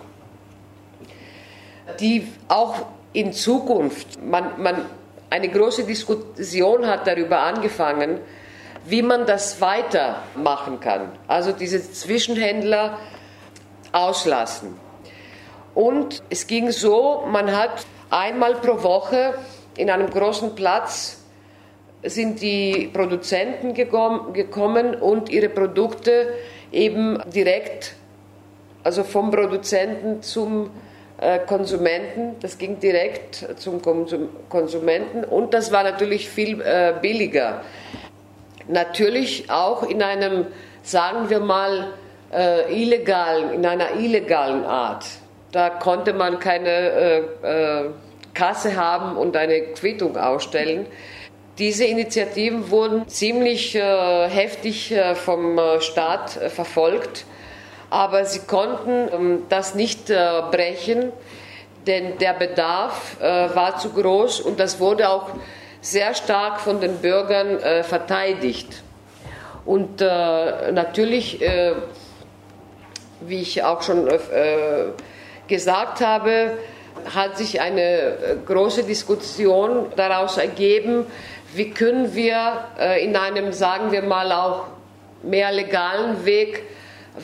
die 2.00 2.26
auch 2.48 2.86
in 3.12 3.32
Zukunft, 3.32 4.22
man, 4.22 4.60
man 4.60 4.86
eine 5.30 5.48
große 5.48 5.84
Diskussion 5.84 6.86
hat 6.86 7.06
darüber 7.06 7.40
angefangen, 7.40 8.20
wie 8.86 9.02
man 9.02 9.26
das 9.26 9.60
weitermachen 9.60 10.80
kann. 10.80 11.12
Also 11.28 11.52
diese 11.52 11.92
Zwischenhändler 11.92 12.98
auslassen. 13.94 14.78
Und 15.74 16.22
es 16.30 16.46
ging 16.46 16.70
so, 16.70 17.24
man 17.26 17.54
hat 17.56 17.86
einmal 18.10 18.54
pro 18.56 18.82
Woche 18.82 19.34
in 19.76 19.90
einem 19.90 20.10
großen 20.10 20.54
Platz 20.54 21.20
sind 22.02 22.40
die 22.42 22.90
Produzenten 22.92 23.72
gekommen 23.74 24.94
und 24.94 25.30
ihre 25.30 25.48
Produkte 25.48 26.34
eben 26.70 27.18
direkt, 27.34 27.94
also 28.82 29.04
vom 29.04 29.30
Produzenten 29.30 30.22
zum 30.22 30.70
äh, 31.18 31.38
Konsumenten, 31.40 32.36
das 32.40 32.58
ging 32.58 32.78
direkt 32.78 33.46
zum 33.56 33.80
Konsumenten 34.48 35.24
und 35.24 35.54
das 35.54 35.72
war 35.72 35.82
natürlich 35.82 36.28
viel 36.28 36.60
äh, 36.60 36.94
billiger. 37.00 37.62
Natürlich 38.68 39.50
auch 39.50 39.82
in 39.82 40.02
einem, 40.02 40.46
sagen 40.82 41.30
wir 41.30 41.40
mal, 41.40 41.94
äh, 42.34 42.82
illegalen, 42.82 43.52
in 43.52 43.66
einer 43.66 43.94
illegalen 43.96 44.64
Art. 44.64 45.06
Da 45.52 45.70
konnte 45.70 46.12
man 46.12 46.40
keine 46.40 46.70
äh, 46.70 47.18
äh, 47.42 47.90
Kasse 48.34 48.76
haben 48.76 49.16
und 49.16 49.36
eine 49.36 49.60
Quittung 49.74 50.16
ausstellen. 50.16 50.86
Diese 51.58 51.84
Initiativen 51.84 52.68
wurden 52.70 53.06
ziemlich 53.06 53.76
äh, 53.76 54.28
heftig 54.28 54.90
äh, 54.90 55.14
vom 55.14 55.56
äh, 55.56 55.80
Staat 55.80 56.30
verfolgt, 56.30 57.26
aber 57.90 58.24
sie 58.24 58.40
konnten 58.40 59.08
ähm, 59.12 59.42
das 59.48 59.76
nicht 59.76 60.06
brechen, 60.06 61.12
denn 61.86 62.18
der 62.18 62.32
Bedarf 62.32 63.18
war 63.20 63.76
zu 63.76 63.90
groß 63.90 64.40
und 64.40 64.58
das 64.58 64.80
wurde 64.80 65.10
auch 65.10 65.28
sehr 65.82 66.14
stark 66.14 66.60
von 66.60 66.80
den 66.80 66.96
Bürgern 66.96 67.58
verteidigt. 67.84 68.82
Und 69.66 70.00
natürlich 70.00 71.42
wie 73.20 73.40
ich 73.40 73.62
auch 73.62 73.82
schon 73.82 74.08
äh, 74.08 74.16
gesagt 75.48 76.00
habe, 76.00 76.58
hat 77.14 77.36
sich 77.36 77.60
eine 77.60 77.80
äh, 77.82 78.36
große 78.44 78.84
Diskussion 78.84 79.86
daraus 79.96 80.36
ergeben, 80.38 81.06
wie 81.54 81.70
können 81.70 82.14
wir 82.14 82.64
äh, 82.78 83.04
in 83.04 83.16
einem, 83.16 83.52
sagen 83.52 83.92
wir 83.92 84.02
mal, 84.02 84.32
auch 84.32 84.66
mehr 85.22 85.52
legalen 85.52 86.24
Weg 86.24 86.62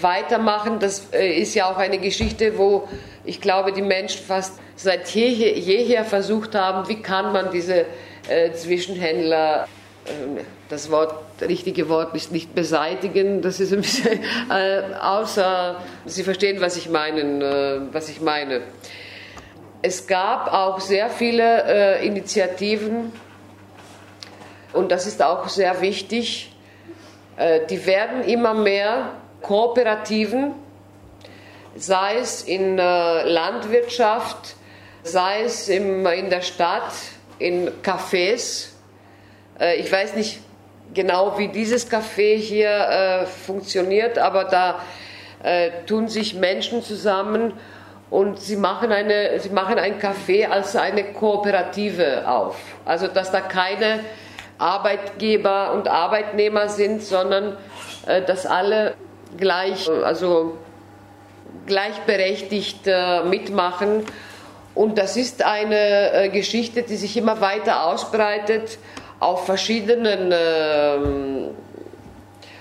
weitermachen. 0.01 0.79
Das 0.79 1.09
ist 1.11 1.55
ja 1.55 1.71
auch 1.71 1.77
eine 1.77 1.99
Geschichte, 1.99 2.57
wo 2.57 2.89
ich 3.25 3.41
glaube, 3.41 3.73
die 3.73 3.83
Menschen 3.83 4.25
fast 4.25 4.59
seit 4.77 5.09
jeher, 5.11 5.59
jeher 5.59 6.05
versucht 6.05 6.55
haben, 6.55 6.89
wie 6.89 7.03
kann 7.03 7.33
man 7.33 7.51
diese 7.51 7.85
Zwischenhändler 8.55 9.65
äh, 9.65 9.67
das 10.69 10.91
Wort, 10.91 11.15
richtige 11.41 11.89
Wort 11.89 12.15
ist 12.15 12.33
nicht 12.33 12.55
beseitigen, 12.55 13.43
das 13.43 13.61
ist 13.61 13.73
ein 13.73 13.81
bisschen, 13.81 14.21
äh, 14.51 14.83
außer, 15.01 15.77
Sie 16.07 16.23
verstehen, 16.23 16.61
was 16.61 16.77
ich, 16.77 16.89
meinen, 16.89 17.43
äh, 17.43 17.81
was 17.93 18.09
ich 18.09 18.21
meine. 18.21 18.63
Es 19.83 20.07
gab 20.07 20.53
auch 20.53 20.81
sehr 20.81 21.09
viele 21.09 21.65
äh, 21.65 22.07
Initiativen 22.07 23.13
und 24.73 24.93
das 24.93 25.07
ist 25.07 25.23
auch 25.23 25.49
sehr 25.49 25.81
wichtig. 25.81 26.53
Äh, 27.37 27.67
die 27.67 27.87
werden 27.87 28.23
immer 28.25 28.55
mehr 28.55 29.13
Kooperativen, 29.43 30.53
sei 31.75 32.19
es 32.19 32.43
in 32.43 32.79
äh, 32.79 33.23
Landwirtschaft, 33.23 34.57
sei 35.03 35.43
es 35.45 35.69
im, 35.69 36.07
in 36.07 36.29
der 36.31 36.43
Stadt, 36.43 36.93
in 37.39 37.71
Cafés, 37.83 38.67
äh, 38.67 38.70
ich 39.77 39.93
weiß 39.93 40.15
nicht 40.15 40.41
genau, 40.95 41.39
wie 41.39 41.49
dieses 41.49 41.91
Café 41.91 42.37
hier 42.37 42.71
äh, 42.71 43.27
funktioniert, 43.27 44.19
aber 44.19 44.45
da 44.45 44.81
äh, 45.43 45.71
tun 45.87 46.09
sich 46.09 46.35
Menschen 46.35 46.83
zusammen 46.83 47.53
und 48.11 48.41
sie 48.41 48.57
machen, 48.57 48.91
eine, 48.91 49.39
sie 49.39 49.51
machen 49.51 49.79
ein 49.79 50.01
Café 50.01 50.49
als 50.49 50.75
eine 50.77 51.05
Kooperative 51.13 52.29
auf. 52.29 52.57
Also 52.85 53.07
dass 53.07 53.31
da 53.31 53.41
keine 53.41 54.01
Arbeitgeber 54.59 55.73
und 55.73 55.89
Arbeitnehmer 55.89 56.69
sind, 56.69 57.03
sondern 57.03 57.57
äh, 58.07 58.23
dass 58.23 58.47
alle 58.47 58.95
gleich, 59.37 59.89
also 59.89 60.59
gleichberechtigt 61.67 62.81
äh, 62.87 63.23
mitmachen. 63.23 64.05
Und 64.75 64.99
das 64.99 65.17
ist 65.17 65.45
eine 65.45 66.13
äh, 66.13 66.29
Geschichte, 66.29 66.83
die 66.83 66.97
sich 66.97 67.17
immer 67.17 67.41
weiter 67.41 67.87
ausbreitet 67.87 68.79
auf 69.21 69.45
verschiedenen, 69.45 70.33
ähm, 70.33 71.51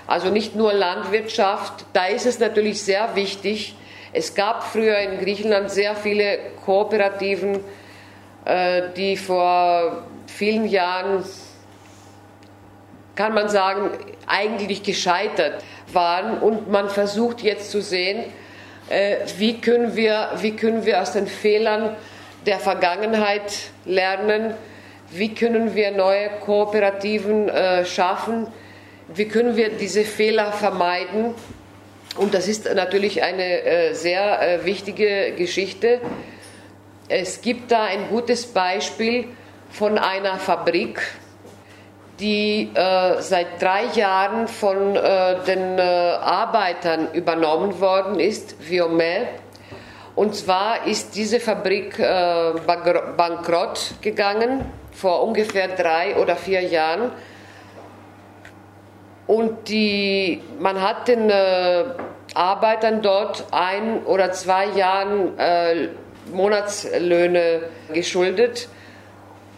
also 0.06 0.28
nicht 0.28 0.54
nur 0.54 0.72
Landwirtschaft, 0.72 1.86
da 1.92 2.06
ist 2.06 2.26
es 2.26 2.38
natürlich 2.38 2.82
sehr 2.82 3.16
wichtig. 3.16 3.74
Es 4.12 4.34
gab 4.34 4.64
früher 4.64 4.98
in 4.98 5.18
Griechenland 5.20 5.70
sehr 5.70 5.96
viele 5.96 6.38
Kooperativen, 6.64 7.60
äh, 8.44 8.82
die 8.96 9.16
vor 9.16 10.04
vielen 10.26 10.66
Jahren, 10.66 11.24
kann 13.14 13.34
man 13.34 13.48
sagen, 13.48 13.90
eigentlich 14.26 14.82
gescheitert 14.82 15.62
waren. 15.92 16.38
Und 16.38 16.70
man 16.70 16.88
versucht 16.88 17.42
jetzt 17.42 17.70
zu 17.70 17.80
sehen, 17.80 18.24
äh, 18.88 19.16
wie, 19.38 19.60
können 19.60 19.96
wir, 19.96 20.30
wie 20.36 20.56
können 20.56 20.84
wir 20.84 21.00
aus 21.00 21.12
den 21.12 21.26
Fehlern 21.26 21.96
der 22.46 22.58
Vergangenheit 22.58 23.52
lernen, 23.84 24.54
wie 25.10 25.34
können 25.34 25.74
wir 25.74 25.90
neue 25.90 26.30
Kooperativen 26.44 27.48
äh, 27.48 27.84
schaffen, 27.84 28.46
wie 29.08 29.26
können 29.26 29.56
wir 29.56 29.70
diese 29.70 30.04
Fehler 30.04 30.52
vermeiden. 30.52 31.34
Und 32.16 32.34
das 32.34 32.48
ist 32.48 32.72
natürlich 32.72 33.22
eine 33.22 33.62
äh, 33.62 33.94
sehr 33.94 34.40
äh, 34.40 34.64
wichtige 34.64 35.32
Geschichte. 35.32 36.00
Es 37.08 37.40
gibt 37.40 37.72
da 37.72 37.84
ein 37.84 38.08
gutes 38.08 38.46
Beispiel 38.46 39.26
von 39.70 39.98
einer 39.98 40.38
Fabrik, 40.38 41.00
die 42.20 42.70
äh, 42.74 43.20
seit 43.20 43.60
drei 43.60 43.86
Jahren 43.94 44.46
von 44.46 44.94
äh, 44.94 45.36
den 45.46 45.78
äh, 45.78 45.82
Arbeitern 45.82 47.08
übernommen 47.14 47.80
worden 47.80 48.20
ist, 48.20 48.56
Viomel. 48.68 49.26
Und 50.14 50.34
zwar 50.34 50.86
ist 50.86 51.16
diese 51.16 51.40
Fabrik 51.40 51.96
bankrott 53.16 53.94
gegangen 54.02 54.66
vor 54.92 55.22
ungefähr 55.22 55.68
drei 55.68 56.16
oder 56.16 56.36
vier 56.36 56.62
Jahren. 56.62 57.12
Und 59.26 59.68
die, 59.68 60.42
man 60.58 60.82
hat 60.82 61.08
den 61.08 61.30
äh, 61.30 61.84
Arbeitern 62.34 63.00
dort 63.02 63.44
ein 63.52 64.04
oder 64.04 64.32
zwei 64.32 64.66
Jahren 64.66 65.38
äh, 65.38 65.88
Monatslöhne 66.32 67.62
geschuldet. 67.92 68.68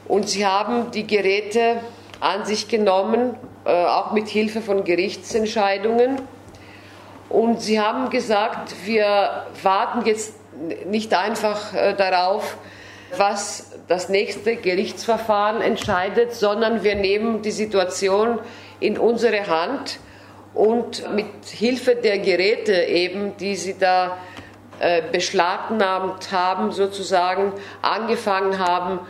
Und 0.06 0.28
sie 0.28 0.46
haben 0.46 0.90
die 0.90 1.06
Geräte 1.06 1.80
an 2.20 2.44
sich 2.44 2.68
genommen, 2.68 3.34
äh, 3.64 3.70
auch 3.70 4.12
mit 4.12 4.28
Hilfe 4.28 4.60
von 4.60 4.84
Gerichtsentscheidungen. 4.84 6.20
Und 7.28 7.62
sie 7.62 7.80
haben 7.80 8.10
gesagt, 8.10 8.74
wir 8.84 9.46
warten 9.62 10.04
jetzt 10.04 10.34
nicht 10.86 11.14
einfach 11.14 11.72
äh, 11.72 11.94
darauf, 11.94 12.58
was 13.18 13.72
das 13.88 14.08
nächste 14.08 14.56
Gerichtsverfahren 14.56 15.60
entscheidet, 15.60 16.34
sondern 16.34 16.82
wir 16.82 16.94
nehmen 16.94 17.42
die 17.42 17.50
Situation 17.50 18.38
in 18.80 18.98
unsere 18.98 19.46
Hand 19.46 19.98
und 20.54 21.14
mit 21.14 21.26
Hilfe 21.46 21.94
der 21.96 22.18
Geräte 22.18 22.74
eben, 22.74 23.36
die 23.36 23.56
sie 23.56 23.78
da 23.78 24.18
äh, 24.80 25.02
beschlagnahmt 25.12 26.32
haben, 26.32 26.72
sozusagen 26.72 27.52
angefangen 27.82 28.58
haben, 28.58 29.00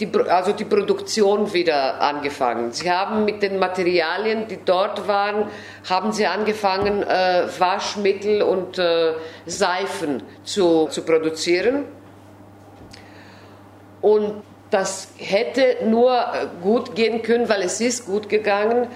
die, 0.00 0.08
also 0.28 0.52
die 0.52 0.64
Produktion 0.64 1.52
wieder 1.52 2.00
angefangen. 2.00 2.72
Sie 2.72 2.90
haben 2.90 3.24
mit 3.24 3.42
den 3.42 3.58
Materialien, 3.58 4.46
die 4.48 4.58
dort 4.64 5.08
waren, 5.08 5.48
haben 5.88 6.12
sie 6.12 6.26
angefangen, 6.26 7.02
äh, 7.02 7.46
Waschmittel 7.58 8.42
und 8.42 8.78
äh, 8.78 9.14
Seifen 9.46 10.22
zu, 10.44 10.86
zu 10.88 11.02
produzieren. 11.02 11.84
Und 14.00 14.42
das 14.70 15.08
hätte 15.16 15.86
nur 15.86 16.12
äh, 16.12 16.46
gut 16.62 16.94
gehen 16.94 17.22
können, 17.22 17.48
weil 17.48 17.62
es 17.62 17.80
ist 17.80 18.06
gut 18.06 18.28
gegangen, 18.28 18.88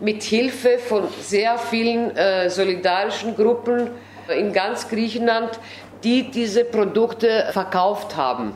mit 0.00 0.22
Hilfe 0.22 0.78
von 0.78 1.08
sehr 1.20 1.58
vielen 1.58 2.16
äh, 2.16 2.48
solidarischen 2.50 3.36
Gruppen 3.36 3.90
in 4.28 4.52
ganz 4.52 4.88
Griechenland, 4.88 5.58
die 6.04 6.30
diese 6.30 6.64
Produkte 6.64 7.46
verkauft 7.52 8.16
haben. 8.16 8.54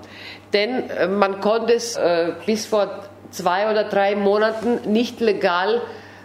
Denn 0.53 0.89
äh, 0.91 1.09
man 1.09 1.41
konnte 1.41 1.75
es 1.75 1.97
äh, 1.97 2.33
bis 2.47 2.67
vor 2.67 3.01
zwei 3.31 3.71
oder 3.71 3.85
drei 3.85 4.15
Monaten 4.15 4.93
nicht 4.93 5.21
legal 5.21 5.81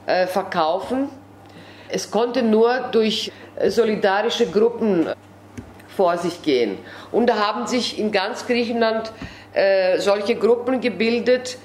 äh, 0.06 0.28
verkaufen. 0.28 1.10
Es 1.90 2.12
konnte 2.12 2.44
nur 2.44 2.90
durch 2.92 3.32
solidarische 3.66 4.46
Gruppen 4.48 5.08
vor 5.88 6.18
sich 6.18 6.42
gehen. 6.42 6.78
Und 7.14 7.28
da 7.28 7.38
haben 7.38 7.66
sich 7.66 7.98
in 7.98 8.12
ganz 8.12 8.46
Griechenland 8.46 9.12
äh, 9.54 10.00
solche 10.00 10.36
Gruppen 10.36 10.82
gebildet, 10.82 11.58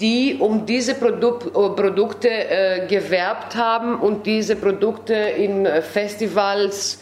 die 0.00 0.36
um 0.40 0.64
diese 0.64 0.94
Produk 0.94 1.52
Produkte 1.52 2.28
äh, 2.28 2.86
gewerbt 2.86 3.54
haben 3.54 4.00
und 4.00 4.26
diese 4.26 4.56
Produkte 4.56 5.14
in 5.14 5.66
Festivals 5.82 7.00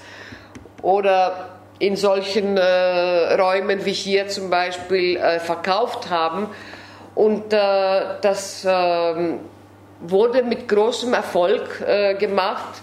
oder 0.83 1.51
in 1.79 1.97
solchen 1.97 2.57
äh, 2.57 3.35
Räumen 3.35 3.85
wie 3.85 3.93
hier 3.93 4.29
zum 4.29 4.51
Beispiel 4.51 5.17
äh, 5.17 5.39
verkauft 5.39 6.11
haben. 6.11 6.49
Und 7.15 7.53
äh, 7.53 8.01
das 8.21 8.67
ähm, 8.69 9.41
wurde 10.01 10.43
mit 10.43 10.69
großem 10.69 11.15
Erfolg 11.15 11.81
äh, 11.81 12.15
gemacht. 12.15 12.81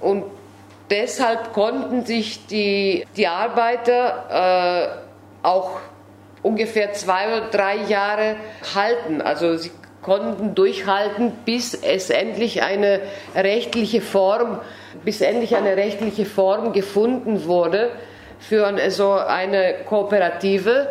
Und 0.00 0.24
deshalb 0.90 1.52
konnten 1.52 2.04
sich 2.04 2.46
die, 2.46 3.06
die 3.16 3.26
Arbeiter 3.26 4.94
äh, 5.42 5.46
auch 5.46 5.80
ungefähr 6.42 6.92
zwei 6.92 7.36
oder 7.36 7.48
drei 7.50 7.76
Jahre 7.88 8.36
halten. 8.74 9.20
Also 9.20 9.56
sie 9.56 9.70
konnten 10.02 10.54
durchhalten, 10.54 11.32
bis 11.44 11.74
es 11.74 12.10
endlich 12.10 12.62
eine 12.62 13.00
rechtliche 13.34 14.00
Form, 14.00 14.60
bis 15.04 15.20
endlich 15.20 15.56
eine 15.56 15.76
rechtliche 15.76 16.24
Form 16.24 16.72
gefunden 16.72 17.44
wurde 17.46 17.90
für 18.38 18.72
so 18.90 19.12
eine 19.12 19.74
Kooperative. 19.86 20.88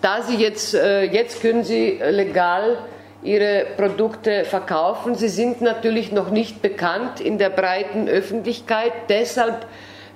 Da 0.00 0.22
sie 0.22 0.36
jetzt, 0.36 0.74
äh, 0.74 1.02
jetzt 1.02 1.42
können 1.42 1.64
sie 1.64 2.00
legal 2.10 2.78
ihre 3.22 3.66
Produkte 3.76 4.44
verkaufen. 4.44 5.14
Sie 5.14 5.28
sind 5.28 5.60
natürlich 5.60 6.12
noch 6.12 6.30
nicht 6.30 6.62
bekannt 6.62 7.20
in 7.20 7.38
der 7.38 7.50
breiten 7.50 8.08
Öffentlichkeit. 8.08 8.92
Deshalb 9.08 9.66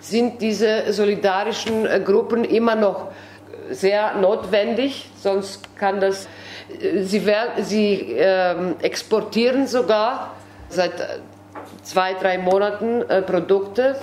sind 0.01 0.41
diese 0.41 0.93
solidarischen 0.93 1.87
äh, 1.87 2.01
Gruppen 2.01 2.45
immer 2.45 2.77
noch 2.77 3.09
sehr 3.71 4.15
notwendig, 4.15 5.11
sonst 5.17 5.77
kann 5.77 6.01
das. 6.01 6.29
Äh, 6.81 7.03
sie, 7.03 7.23
sie 7.63 8.13
äh, 8.13 8.73
exportieren 8.83 9.67
sogar 9.67 10.37
seit 10.69 11.21
zwei, 11.83 12.15
drei 12.15 12.39
Monaten 12.39 13.03
äh, 13.03 13.23
Produkte. 13.23 13.97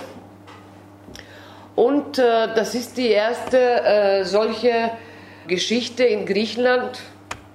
Und 1.76 2.18
äh, 2.18 2.54
das 2.54 2.74
ist 2.74 2.96
die 2.96 3.08
erste 3.08 3.58
äh, 3.58 4.24
solche 4.24 4.90
Geschichte 5.46 6.04
in 6.04 6.24
Griechenland. 6.24 7.00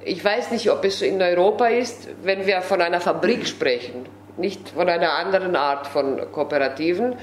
Ich 0.04 0.24
weiß 0.24 0.52
nicht, 0.52 0.70
ob 0.72 0.84
es 0.86 1.02
in 1.02 1.22
Europa 1.22 1.68
ist, 1.68 2.08
wenn 2.24 2.46
wir 2.46 2.62
von 2.62 2.82
einer 2.82 3.02
Fabrik 3.02 3.48
sprechen, 3.48 4.06
nicht 4.38 4.70
von 4.70 4.90
einer 4.90 5.14
anderen 5.14 5.56
Art 5.56 5.88
von 5.88 6.32
Kooperativen. 6.32 7.16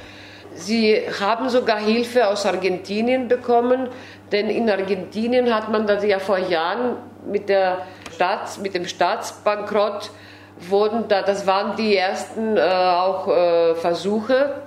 Sie 0.57 1.03
haben 1.21 1.49
sogar 1.49 1.79
Hilfe 1.79 2.27
aus 2.27 2.47
Argentinien 2.47 3.29
bekommen, 3.29 3.89
denn 4.33 4.49
in 4.49 4.69
Argentinien 4.69 5.55
hat 5.55 5.71
man 5.71 5.87
das 5.87 6.05
ja 6.05 6.19
vor 6.19 6.39
Jahren 6.39 6.97
mit, 7.27 7.49
der 7.49 7.83
Staats, 8.15 8.59
mit 8.59 8.75
dem 8.75 8.87
Staatsbankrott 8.87 10.11
wurden 10.59 11.07
da, 11.09 11.23
das 11.23 11.47
waren 11.47 11.77
die 11.77 11.97
ersten 11.97 12.57
äh, 12.57 12.61
auch 12.61 13.29
äh, 13.29 13.75
Versuche, 13.75 14.63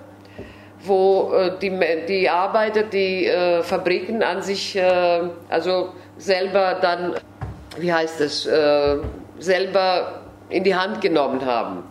wo 0.84 1.34
äh, 1.34 1.52
die, 1.60 1.78
die 2.08 2.30
Arbeiter 2.30 2.84
die 2.84 3.26
äh, 3.26 3.64
Fabriken 3.64 4.22
an 4.22 4.42
sich, 4.42 4.76
äh, 4.76 5.22
also 5.50 5.90
selber 6.18 6.78
dann, 6.82 7.16
wie 7.78 7.92
heißt 7.92 8.22
es, 8.22 8.46
äh, 8.46 8.98
selber 9.40 10.22
in 10.50 10.64
die 10.64 10.76
Hand 10.76 11.02
genommen 11.02 11.44
haben. 11.46 11.84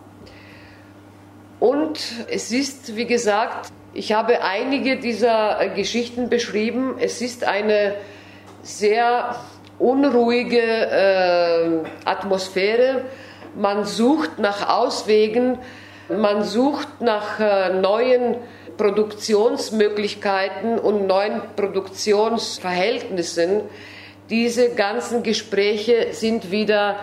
Und 1.59 1.99
es 2.29 2.51
ist, 2.51 2.95
wie 2.95 3.05
gesagt, 3.05 3.71
ich 3.93 4.13
habe 4.13 4.41
einige 4.43 4.97
dieser 4.97 5.61
äh, 5.61 5.69
Geschichten 5.69 6.29
beschrieben. 6.29 6.95
Es 6.99 7.21
ist 7.21 7.43
eine 7.43 7.95
sehr 8.61 9.35
unruhige 9.79 10.61
äh, 10.61 11.79
Atmosphäre. 12.05 13.05
Man 13.55 13.85
sucht 13.85 14.37
nach 14.37 14.69
Auswegen, 14.69 15.57
man 16.07 16.43
sucht 16.43 17.01
nach 17.01 17.39
äh, 17.39 17.73
neuen 17.73 18.35
Produktionsmöglichkeiten 18.77 20.77
und 20.77 21.07
neuen 21.07 21.41
Produktionsverhältnissen. 21.55 23.61
Diese 24.29 24.75
ganzen 24.75 25.23
Gespräche 25.23 26.09
sind 26.11 26.51
wieder 26.51 26.97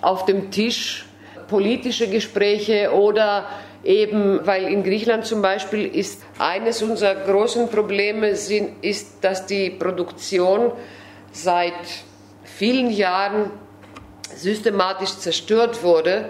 auf 0.00 0.26
dem 0.26 0.52
Tisch, 0.52 1.06
politische 1.48 2.06
Gespräche 2.08 2.92
oder 2.94 3.48
Eben, 3.82 4.46
weil 4.46 4.64
in 4.64 4.82
Griechenland 4.84 5.24
zum 5.24 5.40
Beispiel 5.40 5.86
ist 5.86 6.22
eines 6.38 6.82
unserer 6.82 7.14
großen 7.14 7.68
Probleme 7.68 8.36
sind, 8.36 8.84
ist, 8.84 9.24
dass 9.24 9.46
die 9.46 9.70
Produktion 9.70 10.72
seit 11.32 11.72
vielen 12.44 12.90
Jahren 12.90 13.50
systematisch 14.34 15.16
zerstört 15.16 15.82
wurde. 15.82 16.28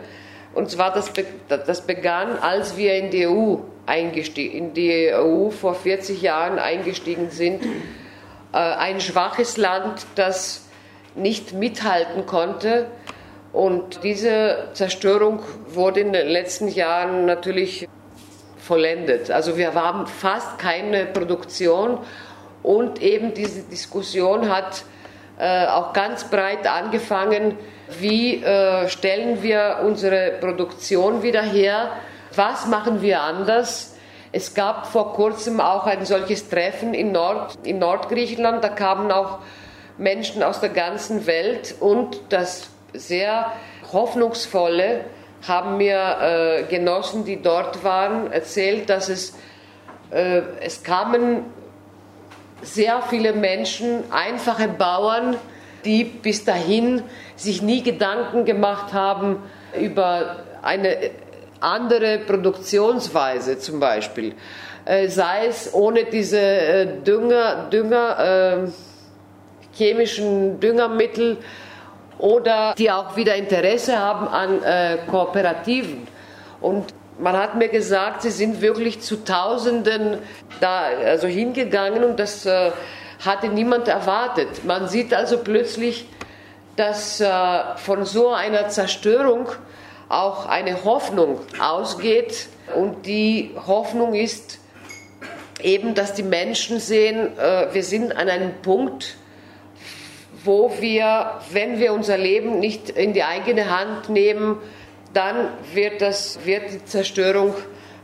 Und 0.54 0.70
zwar 0.70 0.92
das, 0.92 1.12
das 1.48 1.86
begann, 1.86 2.38
als 2.38 2.76
wir 2.76 2.94
in 2.94 3.10
die 3.10 3.26
EU 3.26 3.56
eingestiegen, 3.86 4.56
in 4.56 4.74
die 4.74 5.12
EU 5.12 5.50
vor 5.50 5.74
40 5.74 6.22
Jahren 6.22 6.58
eingestiegen 6.58 7.30
sind. 7.30 7.64
Äh, 8.52 8.58
ein 8.58 9.00
schwaches 9.00 9.56
Land, 9.56 10.06
das 10.14 10.68
nicht 11.16 11.52
mithalten 11.52 12.26
konnte 12.26 12.86
und 13.52 14.04
diese 14.04 14.68
Zerstörung 14.74 15.40
wurde 15.68 16.00
in 16.00 16.12
den 16.12 16.28
letzten 16.28 16.68
Jahren 16.68 17.26
natürlich 17.26 17.88
vollendet. 18.58 19.30
Also 19.30 19.56
wir 19.56 19.74
haben 19.74 20.06
fast 20.06 20.58
keine 20.58 21.06
Produktion. 21.06 21.98
Und 22.62 23.02
eben 23.02 23.34
diese 23.34 23.62
Diskussion 23.62 24.48
hat 24.48 24.84
äh, 25.38 25.66
auch 25.66 25.92
ganz 25.92 26.24
breit 26.24 26.66
angefangen, 26.66 27.56
wie 27.98 28.42
äh, 28.44 28.88
stellen 28.88 29.42
wir 29.42 29.80
unsere 29.84 30.32
Produktion 30.40 31.22
wieder 31.22 31.42
her, 31.42 31.90
was 32.36 32.66
machen 32.68 33.02
wir 33.02 33.22
anders. 33.22 33.96
Es 34.30 34.54
gab 34.54 34.86
vor 34.86 35.14
kurzem 35.14 35.58
auch 35.60 35.86
ein 35.86 36.04
solches 36.04 36.48
Treffen 36.48 36.94
in, 36.94 37.10
Nord, 37.10 37.58
in 37.64 37.80
Nordgriechenland, 37.80 38.62
da 38.62 38.68
kamen 38.68 39.10
auch 39.10 39.40
Menschen 39.98 40.44
aus 40.44 40.60
der 40.60 40.68
ganzen 40.68 41.26
Welt. 41.26 41.74
Und 41.80 42.20
das 42.28 42.70
sehr 42.94 43.52
hoffnungsvolle 43.92 45.04
haben 45.46 45.76
mir 45.78 46.18
äh, 46.20 46.62
Genossen, 46.64 47.24
die 47.24 47.40
dort 47.40 47.82
waren, 47.82 48.30
erzählt, 48.32 48.90
dass 48.90 49.08
es, 49.08 49.34
äh, 50.10 50.42
es 50.60 50.82
kamen 50.82 51.44
sehr 52.62 53.02
viele 53.02 53.32
Menschen, 53.32 54.04
einfache 54.10 54.68
Bauern, 54.68 55.36
die 55.84 56.04
bis 56.04 56.44
dahin 56.44 57.02
sich 57.36 57.62
nie 57.62 57.82
Gedanken 57.82 58.44
gemacht 58.44 58.92
haben 58.92 59.42
über 59.78 60.44
eine 60.62 61.10
andere 61.60 62.18
Produktionsweise 62.18 63.58
zum 63.58 63.80
Beispiel. 63.80 64.34
Äh, 64.84 65.08
sei 65.08 65.46
es 65.46 65.72
ohne 65.72 66.04
diese 66.04 66.38
äh, 66.38 66.86
Dünger, 67.02 67.68
Dünger 67.70 68.18
äh, 68.18 68.70
chemischen 69.74 70.60
Düngermittel, 70.60 71.38
oder 72.20 72.74
die 72.76 72.90
auch 72.90 73.16
wieder 73.16 73.34
Interesse 73.34 73.98
haben 73.98 74.28
an 74.28 74.62
äh, 74.62 74.98
Kooperativen. 75.10 76.06
Und 76.60 76.94
man 77.18 77.36
hat 77.36 77.56
mir 77.56 77.68
gesagt, 77.68 78.22
sie 78.22 78.30
sind 78.30 78.60
wirklich 78.60 79.00
zu 79.00 79.24
Tausenden 79.24 80.18
da 80.60 80.82
also 81.04 81.26
hingegangen 81.26 82.04
und 82.04 82.18
das 82.18 82.46
äh, 82.46 82.70
hatte 83.24 83.48
niemand 83.48 83.88
erwartet. 83.88 84.64
Man 84.64 84.88
sieht 84.88 85.12
also 85.12 85.38
plötzlich, 85.38 86.06
dass 86.76 87.20
äh, 87.20 87.28
von 87.76 88.04
so 88.04 88.30
einer 88.30 88.68
Zerstörung 88.68 89.48
auch 90.08 90.46
eine 90.46 90.84
Hoffnung 90.84 91.40
ausgeht 91.60 92.48
und 92.74 93.06
die 93.06 93.54
Hoffnung 93.66 94.14
ist 94.14 94.58
eben, 95.62 95.94
dass 95.94 96.14
die 96.14 96.22
Menschen 96.22 96.80
sehen, 96.80 97.38
äh, 97.38 97.66
wir 97.72 97.84
sind 97.84 98.16
an 98.16 98.28
einem 98.28 98.54
Punkt, 98.62 99.16
wo 100.44 100.72
wir, 100.80 101.32
wenn 101.50 101.78
wir 101.78 101.92
unser 101.92 102.16
Leben 102.16 102.60
nicht 102.60 102.90
in 102.90 103.12
die 103.12 103.24
eigene 103.24 103.76
Hand 103.76 104.08
nehmen, 104.08 104.58
dann 105.12 105.48
wird, 105.74 106.00
das, 106.00 106.38
wird 106.44 106.72
die 106.72 106.84
Zerstörung 106.84 107.54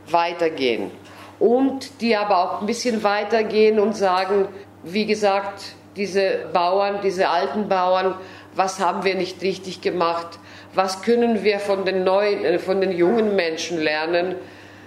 weitergehen. 0.09 0.91
Und 1.39 2.01
die 2.01 2.15
aber 2.15 2.37
auch 2.37 2.61
ein 2.61 2.67
bisschen 2.67 3.03
weitergehen 3.03 3.79
und 3.79 3.95
sagen, 3.95 4.47
wie 4.83 5.05
gesagt, 5.05 5.75
diese 5.95 6.49
Bauern, 6.53 6.99
diese 7.03 7.29
alten 7.29 7.69
Bauern, 7.69 8.15
was 8.55 8.79
haben 8.79 9.03
wir 9.03 9.15
nicht 9.15 9.41
richtig 9.41 9.81
gemacht? 9.81 10.39
Was 10.73 11.01
können 11.01 11.43
wir 11.43 11.59
von 11.59 11.85
den 11.85 12.03
neuen, 12.03 12.43
äh, 12.43 12.59
von 12.59 12.81
den 12.81 12.91
jungen 12.91 13.35
Menschen 13.35 13.79
lernen, 13.79 14.35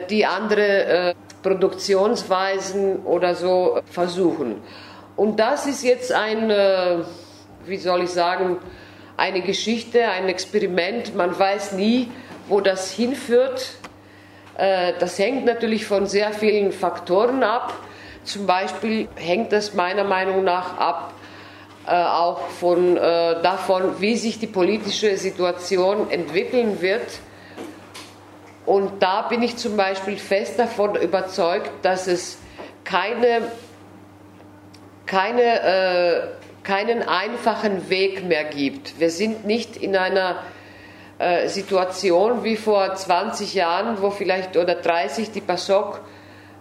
die 0.08 0.26
andere 0.26 0.84
äh, 0.84 1.14
Produktionsweisen 1.42 3.00
oder 3.00 3.34
so 3.34 3.80
versuchen. 3.90 4.62
Und 5.16 5.40
das 5.40 5.66
ist 5.66 5.82
jetzt 5.82 6.12
ein, 6.12 6.50
äh, 6.50 6.98
wie 7.66 7.76
soll 7.76 8.04
ich 8.04 8.10
sagen, 8.10 8.58
eine 9.16 9.42
Geschichte, 9.42 10.08
ein 10.08 10.28
Experiment. 10.28 11.14
Man 11.14 11.38
weiß 11.38 11.72
nie, 11.72 12.10
wo 12.48 12.60
das 12.60 12.90
hinführt. 12.90 13.74
Äh, 14.56 14.94
das 14.98 15.18
hängt 15.18 15.44
natürlich 15.44 15.86
von 15.86 16.06
sehr 16.06 16.32
vielen 16.32 16.72
Faktoren 16.72 17.42
ab. 17.42 17.74
Zum 18.24 18.46
Beispiel 18.46 19.08
hängt 19.16 19.52
das 19.52 19.74
meiner 19.74 20.04
Meinung 20.04 20.44
nach 20.44 20.78
ab 20.78 21.14
äh, 21.86 21.92
auch 21.92 22.48
von, 22.48 22.96
davon, 22.96 24.00
wie 24.00 24.16
sich 24.16 24.38
die 24.38 24.46
politische 24.46 25.16
Situation 25.16 26.10
entwickeln 26.10 26.82
wird 26.82 27.20
und 28.70 29.02
da 29.02 29.22
bin 29.22 29.42
ich 29.42 29.56
zum 29.56 29.76
Beispiel 29.76 30.16
fest 30.16 30.56
davon 30.58 30.94
überzeugt, 30.94 31.70
dass 31.82 32.06
es 32.06 32.38
keine, 32.84 33.50
keine, 35.06 35.42
äh, 35.42 36.20
keinen 36.70 37.02
einfachen 37.02 37.90
Weg 37.90 38.22
mehr 38.22 38.44
gibt. 38.44 39.00
Wir 39.00 39.10
sind 39.10 39.44
nicht 39.44 39.76
in 39.76 39.96
einer 39.96 40.36
äh, 41.18 41.48
Situation 41.48 42.44
wie 42.44 42.54
vor 42.54 42.94
20 42.94 43.54
Jahren, 43.54 44.00
wo 44.00 44.10
vielleicht 44.10 44.56
oder 44.56 44.76
30 44.76 45.32
die 45.32 45.40
PASOK 45.40 46.00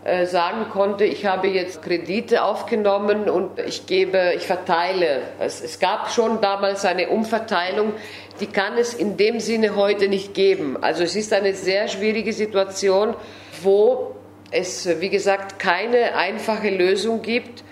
äh, 0.03 0.25
sagen 0.25 0.65
konnte, 0.71 1.03
ich 1.05 1.27
habe 1.27 1.47
jetzt 1.49 1.83
Kredite 1.83 2.43
aufgenommen 2.43 3.29
und 3.29 3.59
ich 3.59 3.85
gebe, 3.85 4.33
ich 4.35 4.47
verteile. 4.47 5.21
Es, 5.39 5.61
es 5.61 5.77
gab 5.77 6.09
schon 6.09 6.41
damals 6.41 6.85
eine 6.85 7.09
Umverteilung, 7.09 7.93
die 8.39 8.47
kann 8.47 8.79
es 8.79 8.95
in 8.95 9.15
dem 9.15 9.39
Sinne 9.39 9.75
heute 9.75 10.07
nicht 10.07 10.33
geben. 10.33 10.75
Also 10.81 11.03
es 11.03 11.15
ist 11.15 11.33
eine 11.33 11.53
sehr 11.53 11.87
schwierige 11.87 12.33
Situation, 12.33 13.13
wo 13.61 14.15
es, 14.49 14.89
wie 15.01 15.09
gesagt, 15.09 15.59
keine 15.59 16.15
einfache 16.15 16.71
Lösung 16.71 17.21
gibt. 17.21 17.63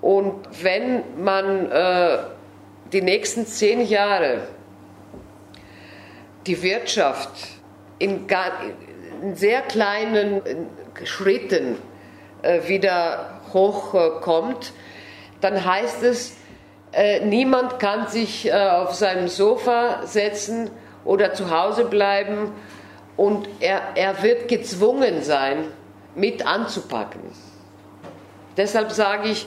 Und 0.00 0.46
wenn 0.62 1.02
man 1.22 1.70
äh, 1.70 2.18
die 2.92 3.02
nächsten 3.02 3.46
zehn 3.46 3.86
Jahre 3.86 4.42
die 6.46 6.62
Wirtschaft 6.62 7.30
in, 7.98 8.26
in 9.22 9.36
sehr 9.36 9.62
kleinen 9.62 10.40
Schritten 11.04 11.76
äh, 12.42 12.68
wieder 12.68 13.40
hochkommt, 13.52 14.72
dann 15.40 15.64
heißt 15.64 16.02
es, 16.04 16.36
äh, 16.92 17.20
niemand 17.20 17.78
kann 17.78 18.08
sich 18.08 18.48
äh, 18.48 18.52
auf 18.52 18.94
seinem 18.94 19.28
Sofa 19.28 20.06
setzen 20.06 20.70
oder 21.04 21.34
zu 21.34 21.50
Hause 21.50 21.84
bleiben 21.84 22.52
und 23.16 23.48
er, 23.60 23.82
er 23.94 24.22
wird 24.22 24.48
gezwungen 24.48 25.22
sein, 25.22 25.64
mit 26.14 26.46
anzupacken. 26.46 27.20
Deshalb 28.56 28.90
sage 28.90 29.28
ich, 29.28 29.46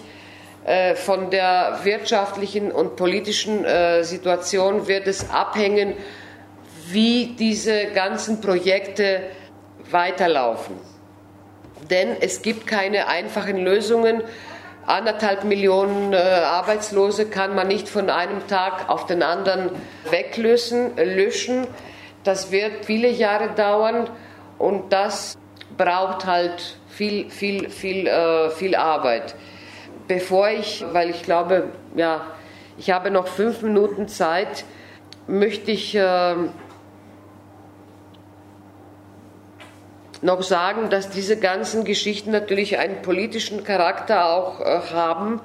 von 0.95 1.31
der 1.31 1.79
wirtschaftlichen 1.83 2.71
und 2.71 2.95
politischen 2.95 3.65
Situation 4.03 4.87
wird 4.87 5.07
es 5.07 5.31
abhängen, 5.31 5.95
wie 6.89 7.35
diese 7.37 7.87
ganzen 7.87 8.41
Projekte 8.41 9.21
weiterlaufen 9.89 10.75
denn 11.91 12.15
es 12.19 12.41
gibt 12.41 12.67
keine 12.67 13.07
einfachen 13.07 13.57
Lösungen. 13.57 14.23
Anderthalb 14.85 15.43
Millionen 15.43 16.13
äh, 16.13 16.17
Arbeitslose 16.17 17.27
kann 17.27 17.53
man 17.53 17.67
nicht 17.67 17.87
von 17.87 18.09
einem 18.09 18.47
Tag 18.47 18.89
auf 18.89 19.05
den 19.05 19.21
anderen 19.21 19.69
weglösen, 20.09 20.95
löschen. 20.97 21.67
Das 22.23 22.51
wird 22.51 22.85
viele 22.85 23.09
Jahre 23.09 23.49
dauern 23.49 24.09
und 24.57 24.91
das 24.91 25.37
braucht 25.77 26.25
halt 26.25 26.77
viel, 26.89 27.29
viel, 27.29 27.69
viel, 27.69 28.07
äh, 28.07 28.49
viel 28.49 28.75
Arbeit. 28.75 29.35
Bevor 30.11 30.49
ich, 30.49 30.83
weil 30.91 31.09
ich 31.09 31.23
glaube, 31.23 31.69
ja, 31.95 32.27
ich 32.77 32.91
habe 32.91 33.11
noch 33.11 33.27
fünf 33.27 33.61
Minuten 33.61 34.09
Zeit, 34.09 34.65
möchte 35.25 35.71
ich 35.71 35.95
äh, 35.95 36.35
noch 40.21 40.43
sagen, 40.43 40.89
dass 40.89 41.11
diese 41.11 41.39
ganzen 41.39 41.85
Geschichten 41.85 42.31
natürlich 42.31 42.77
einen 42.77 43.01
politischen 43.01 43.63
Charakter 43.63 44.25
auch 44.25 44.59
äh, 44.59 44.81
haben, 44.91 45.39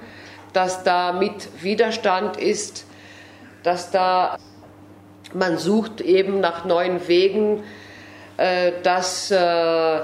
dass 0.53 0.83
da 0.83 1.13
mit 1.13 1.63
Widerstand 1.63 2.37
ist, 2.37 2.87
dass 3.63 3.93
da 3.93 4.37
man 5.33 5.59
sucht 5.59 6.01
eben 6.01 6.41
nach 6.41 6.65
neuen 6.65 7.07
Wegen, 7.07 7.63
äh, 8.37 8.73
dass 8.83 9.31
äh, 9.31 10.01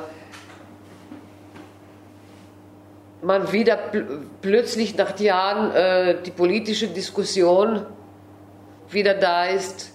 man 3.23 3.53
wieder 3.53 3.77
pl 3.77 4.27
plötzlich 4.41 4.97
nach 4.97 5.19
Jahren 5.19 5.71
äh, 5.73 6.23
die 6.23 6.31
politische 6.31 6.89
Diskussion 6.89 7.87
wieder 8.91 9.15
da 9.15 9.47
ist 9.47 9.93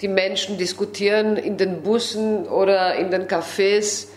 die 0.00 0.08
Menschen 0.08 0.58
diskutieren 0.58 1.36
in 1.36 1.56
den 1.56 1.82
Bussen 1.82 2.46
oder 2.46 2.96
in 2.96 3.10
den 3.10 3.28
Cafés. 3.28 4.08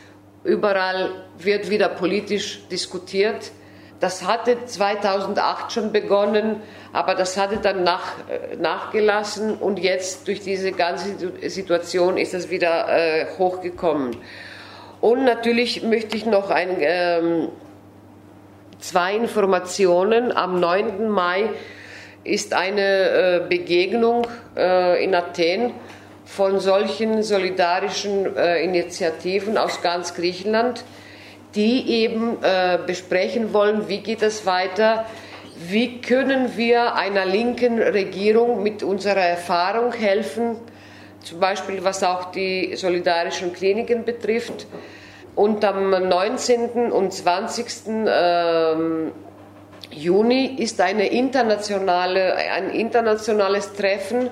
Überall 0.44 1.12
wird 1.38 1.70
wieder 1.70 1.90
politisch 1.90 2.68
diskutiert. 2.70 3.52
Das 4.00 4.26
hatte 4.28 4.66
2008 4.66 5.72
schon 5.72 5.92
begonnen, 5.92 6.62
aber 6.92 7.16
das 7.16 7.38
hatte 7.38 7.58
dann 7.58 7.84
nach, 7.84 8.14
äh, 8.30 8.56
nachgelassen 8.58 9.56
und 9.56 9.80
jetzt 9.80 10.28
durch 10.28 10.42
diese 10.42 10.72
ganze 10.72 11.16
Situation 11.50 12.18
ist 12.18 12.34
es 12.34 12.50
wieder 12.50 12.88
äh, 12.90 13.26
hochgekommen. 13.38 14.18
Und 15.02 15.24
natürlich 15.24 15.84
möchte 15.84 16.18
ich 16.18 16.26
noch 16.26 16.50
ein, 16.50 16.78
ähm, 16.80 17.50
zwei 18.80 19.16
Informationen. 19.16 20.32
Am 20.32 20.60
9. 20.60 21.10
Mai 21.10 21.50
ist 22.24 22.54
eine 22.54 22.82
äh, 22.82 23.42
Begegnung 23.48 24.28
äh, 24.58 25.04
in 25.04 25.14
Athen 25.14 25.74
von 26.26 26.60
solchen 26.60 27.22
solidarischen 27.22 28.36
äh, 28.36 28.64
Initiativen 28.64 29.58
aus 29.58 29.82
ganz 29.82 30.16
Griechenland, 30.16 30.84
die 31.54 31.90
eben 31.90 32.38
besprechen 32.86 33.54
wollen, 33.54 33.88
wie 33.88 34.00
geht 34.00 34.22
es 34.22 34.46
weiter, 34.46 35.06
wie 35.56 36.02
können 36.02 36.58
wir 36.58 36.96
einer 36.96 37.26
linken 37.26 37.82
Regierung 37.82 38.62
mit 38.62 38.84
unserer 38.84 39.22
Erfahrung 39.22 39.94
helfen, 39.94 40.58
zum 41.22 41.40
Beispiel 41.40 41.82
was 41.82 42.04
auch 42.04 42.32
die 42.32 42.76
solidarischen 42.76 43.54
Kliniken 43.54 44.04
betrifft. 44.04 44.68
Und 45.36 45.66
am 45.66 45.92
19. 45.92 46.92
und 46.92 47.14
20. 47.14 47.66
Ähm, 48.08 49.12
Juni 49.92 50.56
ist 50.58 50.80
eine 50.80 51.08
internationale, 51.08 52.36
ein 52.36 52.70
internationales 52.70 53.74
Treffen, 53.74 54.30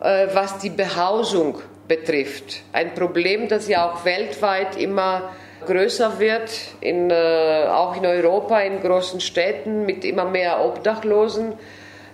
äh, 0.00 0.26
was 0.32 0.58
die 0.58 0.70
Behausung 0.70 1.58
betrifft. 1.86 2.62
Ein 2.72 2.94
Problem, 2.94 3.48
das 3.48 3.68
ja 3.68 3.88
auch 3.88 4.04
weltweit 4.04 4.76
immer 4.76 5.30
größer 5.66 6.18
wird, 6.18 6.50
in, 6.80 7.10
äh, 7.10 7.66
auch 7.68 7.96
in 7.96 8.06
Europa, 8.06 8.60
in 8.60 8.80
großen 8.80 9.20
Städten 9.20 9.86
mit 9.86 10.04
immer 10.04 10.24
mehr 10.24 10.64
Obdachlosen. 10.64 11.54